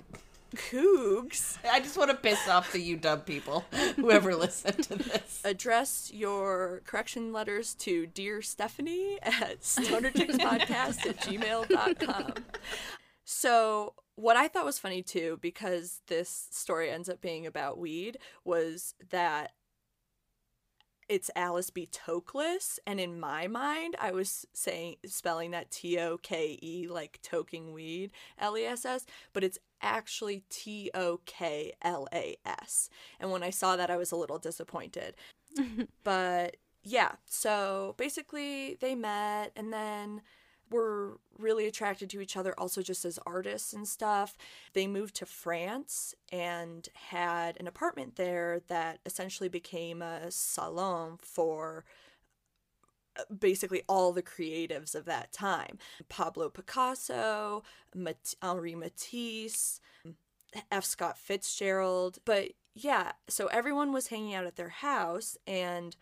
Cougs. 0.56 1.58
I 1.70 1.80
just 1.80 1.98
want 1.98 2.12
to 2.12 2.18
piss 2.18 2.48
off 2.48 2.72
the 2.72 2.98
UW 2.98 3.26
people, 3.26 3.66
whoever 3.96 4.36
listened 4.36 4.84
to 4.84 4.96
this. 4.96 5.42
Address 5.44 6.12
your 6.14 6.82
correction 6.86 7.34
letters 7.34 7.74
to 7.76 8.08
Dear 8.08 8.42
Stephanie 8.42 9.20
at 9.22 9.62
stonerchickspodcast 9.62 11.06
at 11.06 11.18
gmail.com. 11.22 12.34
So, 13.26 13.94
what 14.16 14.38
I 14.38 14.48
thought 14.48 14.66
was 14.66 14.80
funny 14.80 15.04
too, 15.04 15.38
because 15.42 16.02
this 16.08 16.48
story 16.52 16.90
ends 16.90 17.10
up 17.10 17.22
being 17.22 17.46
about 17.46 17.78
weed, 17.78 18.18
was 18.44 18.96
that 19.10 19.52
it's 21.10 21.32
Alice 21.36 21.70
B. 21.70 21.88
Toklas, 21.90 22.80
and 22.86 23.00
in 23.00 23.20
my 23.20 23.48
mind, 23.48 23.96
I 24.00 24.12
was 24.12 24.46
saying 24.54 24.98
spelling 25.06 25.52
that 25.52 25.72
T 25.72 25.98
O 26.00 26.18
K 26.18 26.60
E 26.62 26.88
like 26.90 27.20
toking 27.22 27.72
weed 27.72 28.12
L 28.38 28.58
E 28.58 28.66
S 28.66 28.86
S, 28.86 29.06
but 29.34 29.44
it's 29.44 29.58
actually 29.82 30.44
T 30.50 30.92
O 30.94 31.20
K 31.26 31.74
L 31.82 32.08
A 32.14 32.38
S. 32.46 32.90
And 33.20 33.32
when 33.32 33.44
I 33.44 33.50
saw 33.50 33.76
that, 33.76 33.90
I 33.90 33.98
was 33.98 34.12
a 34.12 34.16
little 34.16 34.40
disappointed. 34.40 35.16
but 36.04 36.58
yeah, 36.84 37.14
so 37.26 37.96
basically 37.98 38.78
they 38.80 38.96
met, 38.96 39.52
and 39.56 39.74
then 39.74 40.22
were 40.70 41.20
really 41.38 41.66
attracted 41.66 42.10
to 42.10 42.22
each 42.22 42.36
other 42.36 42.54
also 42.58 42.82
just 42.82 43.06
as 43.06 43.20
artists 43.26 43.74
and 43.74 43.88
stuff. 43.88 44.38
They 44.74 44.88
moved 44.88 45.16
to 45.16 45.26
France 45.26 46.14
and 46.32 46.88
had 46.94 47.58
an 47.60 47.68
apartment 47.68 48.16
there 48.16 48.62
that 48.68 49.00
essentially 49.06 49.50
became 49.50 50.02
a 50.02 50.32
salon 50.32 51.18
for 51.22 51.86
basically 53.40 53.84
all 53.88 54.12
the 54.14 54.24
creatives 54.24 54.96
of 54.96 55.06
that 55.06 55.32
time. 55.32 55.78
Pablo 56.10 56.50
Picasso, 56.50 57.64
Mat- 57.96 58.36
Henri 58.42 58.76
Matisse, 58.76 59.80
F. 60.72 60.86
Scott 60.86 61.18
Fitzgerald. 61.18 62.20
But 62.26 62.52
yeah, 62.74 63.14
so 63.28 63.48
everyone 63.48 63.92
was 63.92 64.08
hanging 64.08 64.34
out 64.34 64.46
at 64.46 64.56
their 64.56 64.70
house 64.70 65.38
and 65.46 65.96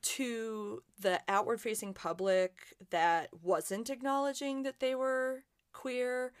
to 0.00 0.82
the 0.98 1.20
outward 1.28 1.60
facing 1.60 1.92
public 1.92 2.74
that 2.90 3.28
wasn't 3.42 3.90
acknowledging 3.90 4.62
that 4.62 4.80
they 4.80 4.94
were 4.94 5.44
queer 5.72 6.32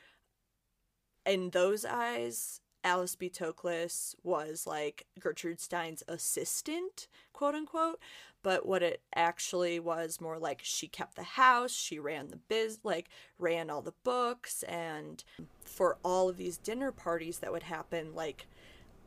in 1.26 1.50
those 1.50 1.84
eyes 1.84 2.60
alice 2.84 3.16
b. 3.16 3.28
Toklas 3.28 4.14
was 4.22 4.66
like 4.66 5.06
gertrude 5.18 5.60
stein's 5.60 6.02
assistant 6.06 7.08
quote 7.32 7.54
unquote 7.54 7.98
but 8.42 8.66
what 8.66 8.82
it 8.82 9.00
actually 9.14 9.80
was 9.80 10.20
more 10.20 10.38
like 10.38 10.60
she 10.62 10.86
kept 10.86 11.16
the 11.16 11.22
house 11.22 11.72
she 11.72 11.98
ran 11.98 12.28
the 12.28 12.36
biz 12.36 12.78
like 12.84 13.08
ran 13.38 13.70
all 13.70 13.82
the 13.82 13.94
books 14.04 14.62
and 14.64 15.24
for 15.64 15.96
all 16.04 16.28
of 16.28 16.36
these 16.36 16.58
dinner 16.58 16.92
parties 16.92 17.38
that 17.38 17.50
would 17.50 17.64
happen 17.64 18.14
like 18.14 18.46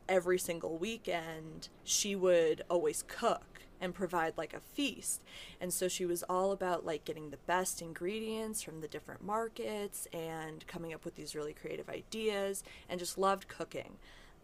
every 0.08 0.38
single 0.38 0.76
weekend 0.76 1.68
she 1.84 2.16
would 2.16 2.62
always 2.68 3.04
cook 3.06 3.60
and 3.80 3.94
provide 3.94 4.34
like 4.36 4.54
a 4.54 4.60
feast. 4.60 5.22
And 5.60 5.72
so 5.72 5.88
she 5.88 6.06
was 6.06 6.22
all 6.24 6.52
about 6.52 6.84
like 6.84 7.04
getting 7.04 7.30
the 7.30 7.38
best 7.38 7.82
ingredients 7.82 8.62
from 8.62 8.80
the 8.80 8.88
different 8.88 9.24
markets 9.24 10.06
and 10.12 10.66
coming 10.66 10.92
up 10.92 11.04
with 11.04 11.16
these 11.16 11.34
really 11.34 11.52
creative 11.52 11.88
ideas 11.88 12.62
and 12.88 12.98
just 12.98 13.18
loved 13.18 13.48
cooking. 13.48 13.96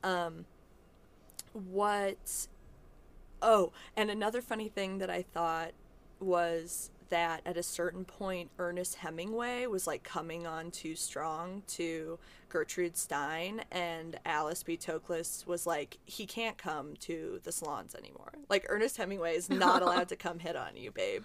Um, 0.03 0.45
what 1.53 2.49
oh, 3.43 3.73
and 3.97 4.11
another 4.11 4.41
funny 4.41 4.69
thing 4.69 4.99
that 4.99 5.11
I 5.11 5.23
thought 5.23 5.73
was 6.21 6.91
that 7.11 7.43
at 7.45 7.57
a 7.57 7.63
certain 7.63 8.05
point 8.05 8.51
Ernest 8.59 8.97
Hemingway 8.97 9.67
was 9.67 9.87
like 9.87 10.03
coming 10.03 10.47
on 10.47 10.71
too 10.71 10.97
strong 10.97 11.63
to 11.69 12.19
Gertrude 12.55 12.97
Stein 12.97 13.65
and 13.73 14.21
Alice 14.25 14.63
B. 14.63 14.77
Toklas 14.77 15.45
was 15.45 15.67
like, 15.67 15.99
he 16.05 16.25
can't 16.25 16.57
come 16.57 16.95
to 17.01 17.41
the 17.43 17.51
salons 17.51 17.97
anymore. 17.97 18.35
Like 18.49 18.65
Ernest 18.69 18.97
Hemingway 18.97 19.35
is 19.35 19.51
not 19.51 19.83
allowed 19.83 20.09
to 20.11 20.17
come 20.17 20.39
hit 20.39 20.55
on 20.55 20.77
you, 20.77 20.93
babe. 20.93 21.25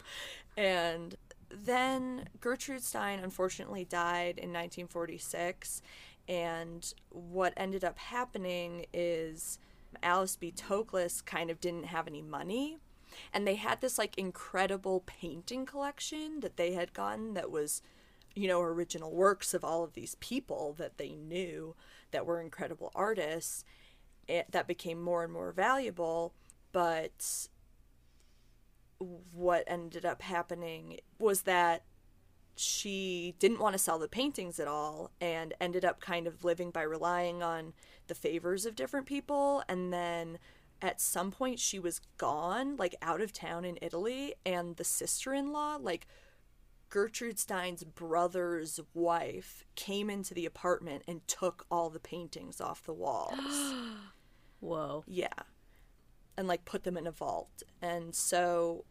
And 0.58 1.16
then 1.52 2.30
Gertrude 2.42 2.82
Stein 2.82 3.20
unfortunately 3.20 3.86
died 3.86 4.40
in 4.40 4.50
1946 4.50 5.84
and 6.28 6.96
what 7.10 7.54
ended 7.56 7.84
up 7.84 8.00
happening 8.00 8.88
is 8.92 9.60
Alice 10.02 10.36
B. 10.36 10.52
Toklas 10.52 11.24
kind 11.24 11.52
of 11.52 11.62
didn't 11.62 11.86
have 11.86 12.08
any 12.08 12.24
money 12.24 12.78
and 13.32 13.46
they 13.46 13.56
had 13.56 13.82
this 13.82 14.00
like 14.00 14.18
incredible 14.18 15.04
painting 15.06 15.68
collection 15.68 16.40
that 16.40 16.58
they 16.58 16.74
had 16.74 16.92
gotten 16.92 17.36
that 17.36 17.52
was 17.52 17.84
you 18.36 18.48
know 18.48 18.62
original 18.62 19.12
works 19.12 19.54
of 19.54 19.64
all 19.64 19.84
of 19.84 19.94
these 19.94 20.16
people 20.16 20.76
that 20.78 20.98
they 20.98 21.16
knew 21.16 21.76
that 22.12 22.26
were 22.26 22.42
incredible 22.42 22.92
artists 22.96 23.64
it, 24.30 24.52
that 24.52 24.68
became 24.68 25.02
more 25.02 25.24
and 25.24 25.34
more 25.34 25.52
valuable. 25.52 26.34
But 26.72 27.48
what 29.34 29.64
ended 29.68 30.06
up 30.06 30.22
happening 30.22 31.00
was 31.18 31.42
that 31.42 31.84
she 32.56 33.36
didn't 33.40 33.60
want 33.60 33.74
to 33.74 33.80
sell 33.80 33.98
the 33.98 34.08
paintings 34.08 34.60
at 34.60 34.68
all 34.68 35.12
and 35.20 35.54
ended 35.60 35.84
up 35.84 36.00
kind 36.00 36.28
of 36.28 36.44
living 36.44 36.72
by 36.72 36.82
relying 36.82 37.42
on 37.42 37.74
the 38.08 38.16
favors 38.16 38.66
of 38.66 38.76
different 38.76 39.06
people. 39.06 39.64
And 39.68 39.92
then 39.92 40.38
at 40.82 41.02
some 41.02 41.32
point 41.32 41.60
she 41.60 41.80
was 41.80 42.02
gone, 42.18 42.76
like 42.78 42.96
out 43.02 43.22
of 43.22 43.34
town 43.34 43.66
in 43.66 43.80
Italy, 43.82 44.36
and 44.46 44.76
the 44.76 44.84
sister 44.84 45.34
in 45.34 45.52
law, 45.52 45.78
like 45.82 46.06
Gertrude 46.90 47.40
Stein's 47.40 47.84
brother's 47.84 48.80
wife, 48.94 49.64
came 49.76 50.10
into 50.10 50.34
the 50.34 50.46
apartment 50.46 51.04
and 51.08 51.26
took 51.28 51.66
all 51.70 51.90
the 51.90 52.00
paintings 52.00 52.60
off 52.60 52.84
the 52.84 52.94
walls. 52.94 53.74
Whoa. 54.60 55.04
yeah. 55.08 55.28
And 56.38 56.48
like 56.48 56.66
put 56.66 56.84
them 56.84 56.98
in 56.98 57.08
a 57.08 57.12
vault. 57.12 57.64
And 57.82 58.14
so 58.16 58.86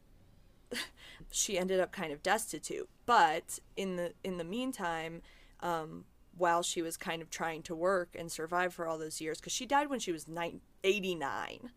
she 1.31 1.59
ended 1.59 1.81
up 1.81 1.93
kind 1.93 2.13
of 2.13 2.23
destitute. 2.23 2.89
But 3.07 3.59
in 3.77 3.97
the 3.97 4.13
in 4.23 4.39
the 4.39 4.45
meantime, 4.45 5.23
um, 5.61 6.05
while 6.37 6.63
she 6.63 6.83
was 6.83 6.97
kind 6.97 7.21
of 7.21 7.31
trying 7.31 7.63
to 7.65 7.75
work 7.75 8.15
and 8.17 8.31
survive 8.31 8.73
for 8.73 8.87
all 8.87 8.99
those 8.99 9.21
years, 9.21 9.41
because 9.41 9.53
she 9.53 9.67
died 9.67 9.91
when 9.91 9.99
she 9.99 10.13
was 10.13 10.29
nine, 10.29 10.61
89, 10.85 11.71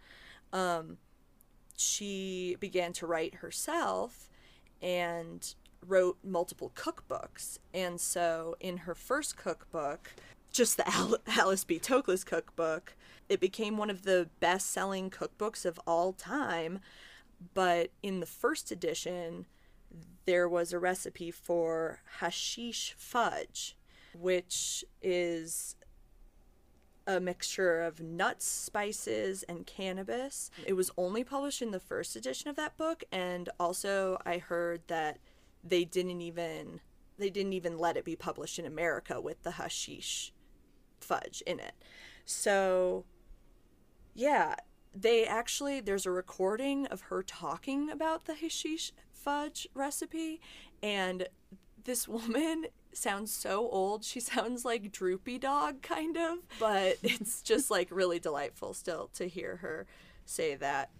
um, 0.53 0.97
she 1.77 2.55
began 2.59 2.93
to 2.93 3.07
write 3.07 3.35
herself 3.35 4.29
and 4.81 5.55
wrote 5.85 6.17
multiple 6.23 6.71
cookbooks. 6.75 7.59
And 7.73 7.99
so 7.99 8.55
in 8.59 8.77
her 8.77 8.95
first 8.95 9.37
cookbook, 9.37 10.13
just 10.51 10.77
the 10.77 10.87
Al- 10.93 11.17
Alice 11.27 11.63
B. 11.63 11.79
Toklas 11.79 12.25
cookbook, 12.25 12.95
it 13.29 13.39
became 13.39 13.77
one 13.77 13.89
of 13.89 14.03
the 14.03 14.29
best 14.39 14.71
selling 14.71 15.09
cookbooks 15.09 15.65
of 15.65 15.79
all 15.87 16.13
time. 16.13 16.79
But 17.53 17.89
in 18.03 18.19
the 18.19 18.25
first 18.25 18.71
edition, 18.71 19.45
there 20.25 20.47
was 20.47 20.73
a 20.73 20.79
recipe 20.79 21.31
for 21.31 21.99
hashish 22.19 22.93
fudge, 22.97 23.75
which 24.13 24.85
is 25.01 25.75
a 27.07 27.19
mixture 27.19 27.81
of 27.81 27.99
nuts, 27.99 28.45
spices, 28.45 29.43
and 29.43 29.65
cannabis. 29.65 30.51
It 30.65 30.73
was 30.73 30.91
only 30.97 31.23
published 31.23 31.61
in 31.61 31.71
the 31.71 31.79
first 31.79 32.15
edition 32.15 32.49
of 32.49 32.55
that 32.57 32.77
book, 32.77 33.03
and 33.11 33.49
also 33.59 34.21
I 34.25 34.37
heard 34.37 34.81
that 34.87 35.17
they 35.63 35.85
didn't 35.85 36.21
even 36.21 36.79
they 37.17 37.29
didn't 37.29 37.53
even 37.53 37.77
let 37.77 37.97
it 37.97 38.05
be 38.05 38.15
published 38.15 38.57
in 38.57 38.65
America 38.65 39.21
with 39.21 39.43
the 39.43 39.51
hashish 39.51 40.33
fudge 40.99 41.43
in 41.45 41.59
it. 41.59 41.73
So 42.25 43.05
yeah, 44.13 44.55
they 44.93 45.25
actually 45.25 45.79
there's 45.79 46.05
a 46.05 46.11
recording 46.11 46.87
of 46.87 47.01
her 47.01 47.23
talking 47.23 47.89
about 47.89 48.25
the 48.25 48.35
hashish 48.35 48.91
fudge 49.11 49.67
recipe 49.73 50.41
and 50.81 51.27
this 51.83 52.07
woman 52.07 52.65
sounds 52.93 53.31
so 53.33 53.69
old. 53.69 54.03
She 54.03 54.19
sounds 54.19 54.65
like 54.65 54.91
Droopy 54.91 55.39
Dog, 55.39 55.81
kind 55.81 56.17
of, 56.17 56.39
but 56.59 56.97
it's 57.03 57.41
just 57.41 57.71
like 57.71 57.87
really 57.91 58.19
delightful 58.19 58.73
still 58.73 59.09
to 59.13 59.27
hear 59.27 59.57
her 59.57 59.87
say 60.25 60.55
that. 60.55 60.91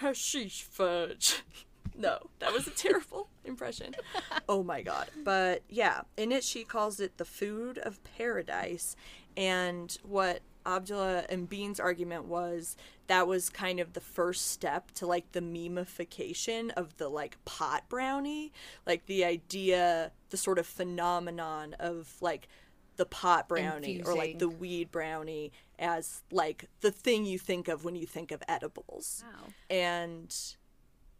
Hashish 0.00 0.62
fudge. 0.62 1.42
No, 1.96 2.18
that 2.40 2.52
was 2.52 2.66
a 2.66 2.70
terrible 2.70 3.28
impression. 3.44 3.94
Oh 4.48 4.62
my 4.62 4.82
god. 4.82 5.08
But 5.22 5.62
yeah, 5.68 6.02
in 6.16 6.30
it 6.30 6.44
she 6.44 6.64
calls 6.64 7.00
it 7.00 7.16
the 7.16 7.24
food 7.24 7.78
of 7.78 8.02
paradise. 8.04 8.94
And 9.36 9.96
what 10.02 10.42
Abdullah 10.66 11.24
and 11.28 11.48
Bean's 11.48 11.80
argument 11.80 12.24
was 12.26 12.76
that 13.06 13.26
was 13.26 13.48
kind 13.48 13.80
of 13.80 13.92
the 13.92 14.00
first 14.00 14.48
step 14.50 14.90
to 14.92 15.06
like 15.06 15.32
the 15.32 15.40
memification 15.40 16.70
of 16.72 16.96
the 16.96 17.08
like 17.08 17.42
pot 17.44 17.84
brownie, 17.88 18.52
like 18.86 19.06
the 19.06 19.24
idea, 19.24 20.12
the 20.30 20.36
sort 20.36 20.58
of 20.58 20.66
phenomenon 20.66 21.74
of 21.78 22.16
like 22.20 22.48
the 22.96 23.06
pot 23.06 23.48
brownie 23.48 24.02
or 24.04 24.14
like 24.14 24.38
the 24.38 24.48
weed 24.48 24.90
brownie 24.90 25.52
as 25.78 26.22
like 26.30 26.66
the 26.80 26.90
thing 26.90 27.24
you 27.24 27.38
think 27.38 27.66
of 27.68 27.84
when 27.84 27.96
you 27.96 28.06
think 28.06 28.30
of 28.30 28.42
edibles. 28.48 29.24
Wow. 29.26 29.48
And 29.68 30.34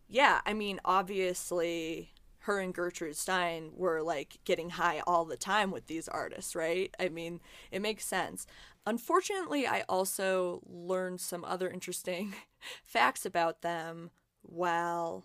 yeah, 0.09 0.41
I 0.47 0.53
mean, 0.53 0.81
obviously, 0.85 2.11
her 2.41 2.59
and 2.59 2.75
Gertrude 2.75 3.17
Stein 3.17 3.71
were 3.75 4.03
like 4.03 4.39
getting 4.45 4.71
high 4.71 5.03
all 5.07 5.25
the 5.25 5.37
time 5.37 5.71
with 5.71 5.87
these 5.87 6.09
artists, 6.09 6.55
right? 6.55 6.95
I 7.01 7.09
mean, 7.09 7.41
it 7.71 7.81
makes 7.81 8.05
sense. 8.05 8.47
Unfortunately, 8.87 9.67
I 9.67 9.85
also 9.89 10.63
learned 10.67 11.21
some 11.21 11.45
other 11.45 11.71
interesting 11.71 12.35
facts 12.85 13.25
about 13.25 13.63
them 13.63 14.11
while 14.43 15.25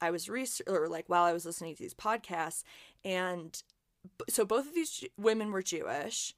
I 0.00 0.10
was 0.10 0.28
research 0.28 0.66
or 0.68 0.88
like 0.88 1.08
while 1.08 1.24
I 1.24 1.32
was 1.32 1.46
listening 1.46 1.76
to 1.76 1.82
these 1.82 1.94
podcasts. 1.94 2.64
And 3.04 3.60
so 4.28 4.44
both 4.44 4.66
of 4.66 4.74
these 4.74 5.04
women 5.16 5.52
were 5.52 5.62
Jewish 5.62 6.34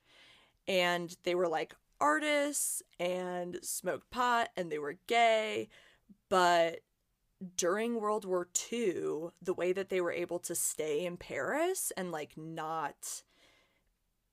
and 0.69 1.17
they 1.25 1.35
were 1.35 1.49
like 1.49 1.75
artists 1.99 2.83
and 2.99 3.59
smoked 3.63 4.11
pot 4.11 4.51
and 4.57 4.71
they 4.71 4.79
were 4.79 4.97
gay, 5.07 5.69
but 6.29 6.81
during 7.57 8.01
World 8.01 8.25
War 8.25 8.49
II, 8.71 9.31
the 9.41 9.55
way 9.55 9.73
that 9.73 9.89
they 9.89 10.01
were 10.01 10.13
able 10.13 10.39
to 10.41 10.55
stay 10.55 11.05
in 11.05 11.17
Paris 11.17 11.93
and 11.97 12.13
like 12.13 12.37
not 12.37 13.23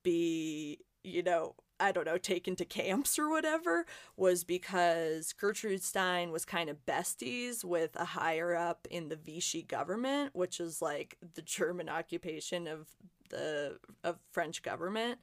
be, 0.04 0.80
you 1.04 1.24
know, 1.24 1.56
I 1.80 1.92
don't 1.92 2.06
know, 2.06 2.18
taken 2.18 2.56
to 2.56 2.66
camps 2.66 3.20
or 3.20 3.30
whatever 3.30 3.86
was 4.16 4.44
because 4.44 5.34
Gertrude 5.34 5.84
Stein 5.84 6.32
was 6.32 6.44
kind 6.44 6.70
of 6.70 6.86
besties 6.86 7.64
with 7.64 7.96
a 7.96 8.06
higher 8.06 8.56
up 8.56 8.88
in 8.90 9.10
the 9.10 9.16
Vichy 9.16 9.62
government, 9.62 10.36
which 10.36 10.60
is 10.60 10.82
like 10.82 11.18
the 11.36 11.42
German 11.42 11.88
occupation 11.88 12.68
of 12.68 12.88
the 13.30 13.78
of 14.04 14.18
French 14.32 14.64
government. 14.64 15.20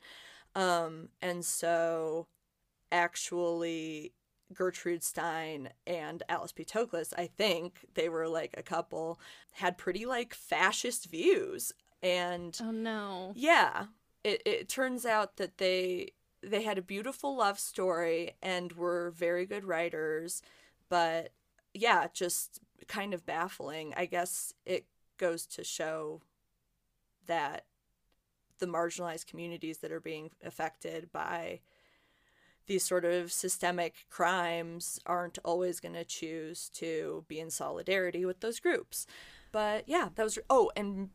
Um, 0.54 1.08
and 1.20 1.44
so 1.44 2.28
actually 2.92 4.12
Gertrude 4.52 5.02
Stein 5.02 5.70
and 5.86 6.22
Alice 6.28 6.52
B. 6.52 6.64
Toklas, 6.64 7.12
I 7.16 7.26
think 7.26 7.86
they 7.94 8.08
were 8.08 8.28
like 8.28 8.54
a 8.56 8.62
couple, 8.62 9.18
had 9.52 9.78
pretty 9.78 10.06
like 10.06 10.34
fascist 10.34 11.06
views. 11.06 11.72
And 12.02 12.60
Oh 12.60 12.70
no. 12.70 13.32
yeah, 13.34 13.86
it, 14.22 14.42
it 14.44 14.68
turns 14.68 15.06
out 15.06 15.36
that 15.36 15.58
they 15.58 16.12
they 16.42 16.62
had 16.62 16.76
a 16.76 16.82
beautiful 16.82 17.36
love 17.36 17.58
story 17.58 18.34
and 18.42 18.72
were 18.72 19.10
very 19.16 19.46
good 19.46 19.64
writers, 19.64 20.42
but 20.90 21.32
yeah, 21.72 22.06
just 22.12 22.60
kind 22.86 23.14
of 23.14 23.24
baffling. 23.24 23.94
I 23.96 24.04
guess 24.06 24.52
it 24.66 24.84
goes 25.16 25.46
to 25.46 25.64
show 25.64 26.20
that 27.26 27.64
the 28.58 28.66
marginalized 28.66 29.26
communities 29.26 29.78
that 29.78 29.92
are 29.92 30.00
being 30.00 30.30
affected 30.44 31.10
by 31.12 31.60
these 32.66 32.84
sort 32.84 33.04
of 33.04 33.30
systemic 33.32 34.06
crimes 34.10 34.98
aren't 35.06 35.38
always 35.44 35.80
going 35.80 35.94
to 35.94 36.04
choose 36.04 36.68
to 36.70 37.24
be 37.28 37.38
in 37.40 37.50
solidarity 37.50 38.24
with 38.24 38.40
those 38.40 38.60
groups. 38.60 39.06
But 39.52 39.88
yeah, 39.88 40.08
that 40.14 40.22
was 40.22 40.38
oh, 40.50 40.70
and 40.76 41.10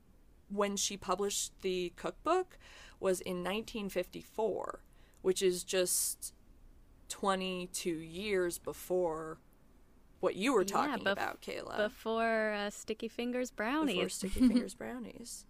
when 0.49 0.75
she 0.77 0.97
published 0.97 1.51
the 1.61 1.93
cookbook 1.95 2.57
was 2.99 3.21
in 3.21 3.37
1954, 3.43 4.81
which 5.21 5.41
is 5.41 5.63
just 5.63 6.33
22 7.09 7.89
years 7.89 8.57
before 8.57 9.37
what 10.19 10.35
you 10.35 10.53
were 10.53 10.61
Yeah, 10.61 10.67
talking 10.67 11.05
bef- 11.05 11.11
about, 11.13 11.41
Kayla. 11.41 11.77
Before 11.77 12.51
uh, 12.53 12.69
Sticky 12.69 13.07
Fingers 13.07 13.51
brownies. 13.51 13.95
Before 13.95 14.09
Sticky 14.09 14.47
Fingers 14.47 14.73
brownies. 14.75 15.45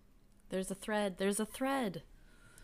There's 0.49 0.71
a 0.71 0.75
thread. 0.75 1.17
There's 1.17 1.39
a 1.39 1.45
thread. 1.45 2.03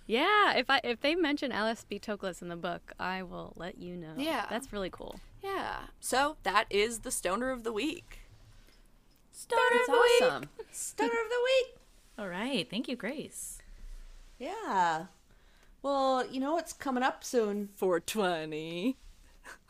Yeah, 0.07 0.53
if 0.55 0.69
I 0.69 0.81
if 0.83 1.01
they 1.01 1.15
mention 1.15 1.51
Alice 1.51 1.83
B. 1.87 1.99
Toklas 1.99 2.41
in 2.41 2.47
the 2.49 2.55
book, 2.55 2.93
I 2.99 3.23
will 3.23 3.53
let 3.55 3.79
you 3.79 3.95
know. 3.95 4.13
Yeah. 4.17 4.45
that's 4.49 4.71
really 4.71 4.89
cool. 4.89 5.19
Yeah. 5.43 5.77
So 5.99 6.37
that 6.43 6.65
is 6.69 6.99
the 6.99 7.11
stoner 7.11 7.49
of 7.51 7.63
the 7.63 7.73
week. 7.73 8.19
Stoner 9.31 9.61
That's 9.73 9.89
of 9.89 9.95
the 9.95 10.01
week. 10.01 10.21
awesome. 10.31 10.49
Stunner 10.71 11.09
of 11.11 11.29
the 11.29 11.43
week. 11.43 11.75
All 12.17 12.29
right. 12.29 12.69
Thank 12.69 12.87
you, 12.87 12.95
Grace. 12.95 13.59
Yeah. 14.39 15.05
Well, 15.81 16.25
you 16.27 16.39
know 16.39 16.53
what's 16.53 16.73
coming 16.73 17.03
up 17.03 17.23
soon? 17.23 17.69
420. 17.75 18.97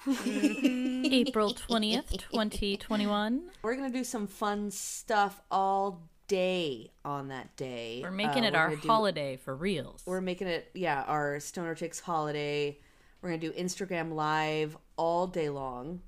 April 0.08 1.54
20th, 1.54 2.10
2021. 2.32 3.41
We're 3.63 3.76
gonna 3.76 3.89
do 3.89 4.04
some 4.04 4.28
fun 4.28 4.71
stuff 4.71 5.41
all 5.52 6.02
day 6.27 6.91
on 7.03 7.27
that 7.29 7.55
day. 7.55 7.99
We're 8.03 8.11
making 8.11 8.43
Uh, 8.43 8.47
it 8.47 8.53
we're 8.53 8.59
our 8.59 8.75
do- 8.75 8.88
holiday 8.88 9.38
for 9.38 9.55
reals. 9.55 10.01
We're 10.05 10.21
making 10.21 10.47
it, 10.47 10.69
yeah, 10.73 11.03
our 11.03 11.39
Stoner 11.39 11.75
Chicks 11.75 11.99
holiday. 11.99 12.79
We're 13.21 13.29
gonna 13.29 13.41
do 13.41 13.51
Instagram 13.53 14.13
live 14.13 14.77
all 14.97 15.27
day 15.27 15.49
long. 15.49 16.01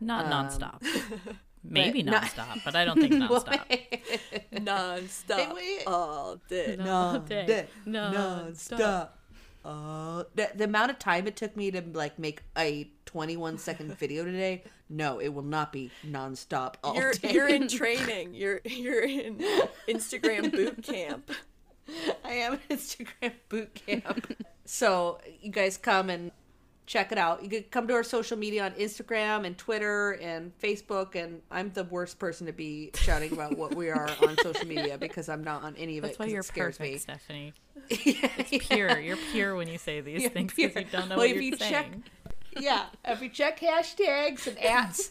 Not 0.00 0.26
nonstop. 0.26 0.82
Maybe 1.64 2.02
not- 2.02 2.22
nonstop, 2.22 2.64
but 2.64 2.76
I 2.76 2.84
don't 2.84 3.00
think 3.00 3.12
nonstop. 3.22 4.62
Non-stop 4.62 5.54
wait. 5.54 5.82
all 5.86 6.36
day. 6.48 6.76
No 6.78 7.22
day. 7.26 7.46
day, 7.46 7.66
No 7.84 8.10
non-stop. 8.12 9.17
Uh, 9.68 10.24
the, 10.34 10.48
the 10.54 10.64
amount 10.64 10.90
of 10.90 10.98
time 10.98 11.26
it 11.26 11.36
took 11.36 11.54
me 11.54 11.70
to 11.70 11.82
like 11.92 12.18
make 12.18 12.40
a 12.56 12.90
21 13.04 13.58
second 13.58 13.92
video 13.98 14.24
today, 14.24 14.64
no, 14.88 15.18
it 15.20 15.28
will 15.28 15.42
not 15.42 15.74
be 15.74 15.90
nonstop 16.06 16.76
all 16.82 16.94
You're 16.94 17.12
day. 17.12 17.32
you're 17.32 17.48
in 17.48 17.68
training. 17.80 18.32
You're 18.32 18.62
you're 18.64 19.02
in 19.04 19.44
Instagram 19.86 20.50
boot 20.56 20.82
camp. 20.82 21.30
I 22.24 22.32
am 22.32 22.54
in 22.70 22.78
Instagram 22.78 23.32
boot 23.50 23.74
camp. 23.86 24.42
so 24.64 25.18
you 25.42 25.50
guys 25.52 25.76
come 25.76 26.08
and 26.08 26.30
check 26.88 27.12
it 27.12 27.18
out. 27.18 27.42
You 27.44 27.50
can 27.50 27.64
come 27.64 27.86
to 27.86 27.92
our 27.94 28.02
social 28.02 28.38
media 28.38 28.64
on 28.64 28.72
Instagram 28.72 29.44
and 29.44 29.56
Twitter 29.58 30.12
and 30.22 30.58
Facebook. 30.58 31.14
And 31.14 31.42
I'm 31.50 31.70
the 31.74 31.84
worst 31.84 32.18
person 32.18 32.46
to 32.46 32.52
be 32.52 32.90
shouting 32.94 33.30
about 33.32 33.58
what 33.58 33.74
we 33.74 33.90
are 33.90 34.08
on 34.26 34.36
social 34.42 34.66
media 34.66 34.96
because 34.96 35.28
I'm 35.28 35.44
not 35.44 35.62
on 35.62 35.76
any 35.76 35.98
of 35.98 36.02
That's 36.02 36.14
it. 36.14 36.18
why 36.18 36.24
'cause 36.24 36.32
you're 36.32 36.42
scares 36.42 36.78
perfect, 36.78 36.92
me. 36.94 36.98
Stephanie. 36.98 37.52
yeah, 37.90 38.30
It's 38.50 38.66
pure. 38.68 38.98
You're 38.98 39.18
pure 39.32 39.54
when 39.54 39.68
you 39.68 39.76
say 39.76 40.00
these 40.00 40.22
Yeah, 40.22 40.28
things 40.30 40.54
because 40.54 40.74
you 40.76 40.86
don't 40.90 41.10
know 41.10 41.16
Well, 41.16 41.26
what 41.26 41.30
if 41.30 41.34
you're 41.34 41.42
you 41.42 41.56
saying. 41.58 42.04
check- 42.54 42.62
yeah. 42.62 42.86
If 43.04 43.20
you 43.20 43.28
check 43.28 43.60
hashtags 43.60 44.46
and 44.46 44.58
ats 44.64 45.10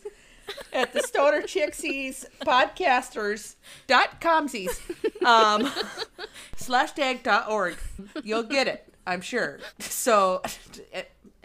at 0.74 0.94
the 0.94 1.02
Stoner 1.04 1.44
Chixies 1.44 2.26
podcasters 2.42 3.56
dot 3.86 4.20
comsies 4.20 4.80
um 5.24 5.70
slash 6.56 6.94
tag 6.94 7.22
dot 7.22 7.50
org, 7.52 7.78
you'll 8.24 8.42
get 8.44 8.68
it. 8.68 8.84
I'm 9.06 9.22
sure. 9.22 9.60
So, 9.80 10.42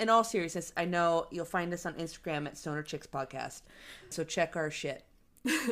in 0.02 0.08
all 0.10 0.24
seriousness, 0.24 0.72
I 0.76 0.84
know 0.84 1.26
you'll 1.30 1.44
find 1.44 1.72
us 1.72 1.86
on 1.86 1.94
Instagram 1.94 2.46
at 2.46 2.58
Stoner 2.58 2.82
Chicks 2.82 3.06
Podcast. 3.06 3.62
So 4.10 4.24
check 4.24 4.56
our 4.56 4.70
shit. 4.70 5.04
we're 5.44 5.62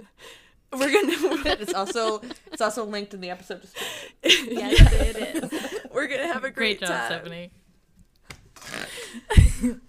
gonna 0.72 1.12
it's 1.60 1.74
also 1.74 2.20
it's 2.52 2.60
also 2.62 2.84
linked 2.84 3.12
in 3.12 3.20
the 3.20 3.30
episode 3.30 3.60
description. 3.62 3.88
Yes, 4.56 4.92
it 4.92 5.42
is. 5.52 5.80
we're 5.92 6.06
gonna 6.06 6.26
have 6.32 6.44
a 6.44 6.50
great, 6.50 6.78
Great 6.78 6.80
job, 6.80 6.88
time. 6.88 7.06
Stephanie. 7.06 7.50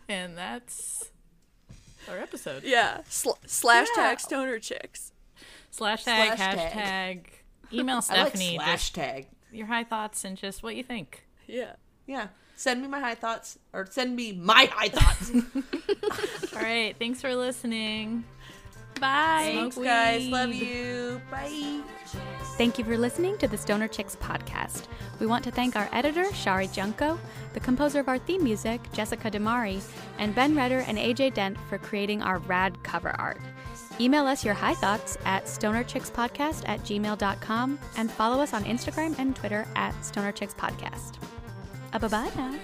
and 0.09 0.37
that's 0.37 1.11
our 2.09 2.17
episode. 2.17 2.63
Yeah. 2.63 3.01
Sl- 3.09 3.31
slash 3.45 3.87
Yeah. 3.95 4.03
tag 4.03 4.19
stoner 4.19 4.59
chicks. 4.59 5.11
Slash 5.69 6.03
tag, 6.03 6.35
Slash 6.37 6.55
hashtag, 6.55 6.71
tag. 6.71 7.31
email 7.71 7.95
I 7.95 7.97
like 7.97 8.03
Stephanie 8.03 8.55
slash 8.57 8.91
tag. 8.93 9.27
your 9.51 9.67
high 9.67 9.83
thoughts 9.83 10.23
and 10.25 10.35
just 10.37 10.63
what 10.63 10.75
you 10.75 10.83
think. 10.83 11.27
Yeah. 11.47 11.73
Yeah. 12.07 12.27
Send 12.61 12.83
me 12.83 12.87
my 12.87 12.99
high 12.99 13.15
thoughts, 13.15 13.57
or 13.73 13.87
send 13.89 14.15
me 14.15 14.33
my 14.33 14.69
high 14.71 14.89
thoughts. 14.89 15.31
All 16.55 16.61
right, 16.61 16.95
thanks 16.99 17.19
for 17.19 17.33
listening. 17.33 18.23
Bye. 18.99 19.53
Thanks, 19.55 19.75
Smoke 19.77 19.85
guys. 19.87 20.21
weed. 20.21 20.31
Love 20.31 20.53
you. 20.53 21.21
Bye. 21.31 21.81
Thank 22.59 22.77
you 22.77 22.85
for 22.85 22.99
listening 22.99 23.35
to 23.39 23.47
the 23.47 23.57
Stoner 23.57 23.87
Chicks 23.87 24.15
podcast. 24.15 24.83
We 25.19 25.25
want 25.25 25.43
to 25.45 25.49
thank 25.51 25.75
our 25.75 25.89
editor, 25.91 26.31
Shari 26.35 26.67
Junko, 26.67 27.19
the 27.53 27.59
composer 27.59 27.99
of 27.99 28.07
our 28.07 28.19
theme 28.19 28.43
music, 28.43 28.79
Jessica 28.93 29.31
Damari, 29.31 29.81
and 30.19 30.35
Ben 30.35 30.55
Redder 30.55 30.83
and 30.87 30.99
AJ 30.99 31.33
Dent 31.33 31.57
for 31.67 31.79
creating 31.79 32.21
our 32.21 32.37
rad 32.39 32.83
cover 32.83 33.19
art. 33.19 33.41
Email 33.99 34.27
us 34.27 34.45
your 34.45 34.53
high 34.53 34.75
thoughts 34.75 35.17
at 35.25 35.45
stonerchickspodcast 35.45 36.69
at 36.69 36.81
gmail.com 36.81 37.79
and 37.97 38.11
follow 38.11 38.39
us 38.39 38.53
on 38.53 38.63
Instagram 38.65 39.17
and 39.17 39.35
Twitter 39.35 39.65
at 39.75 39.99
Stoner 40.05 40.31
Ababana. 41.91 42.57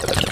Thank 0.00 0.27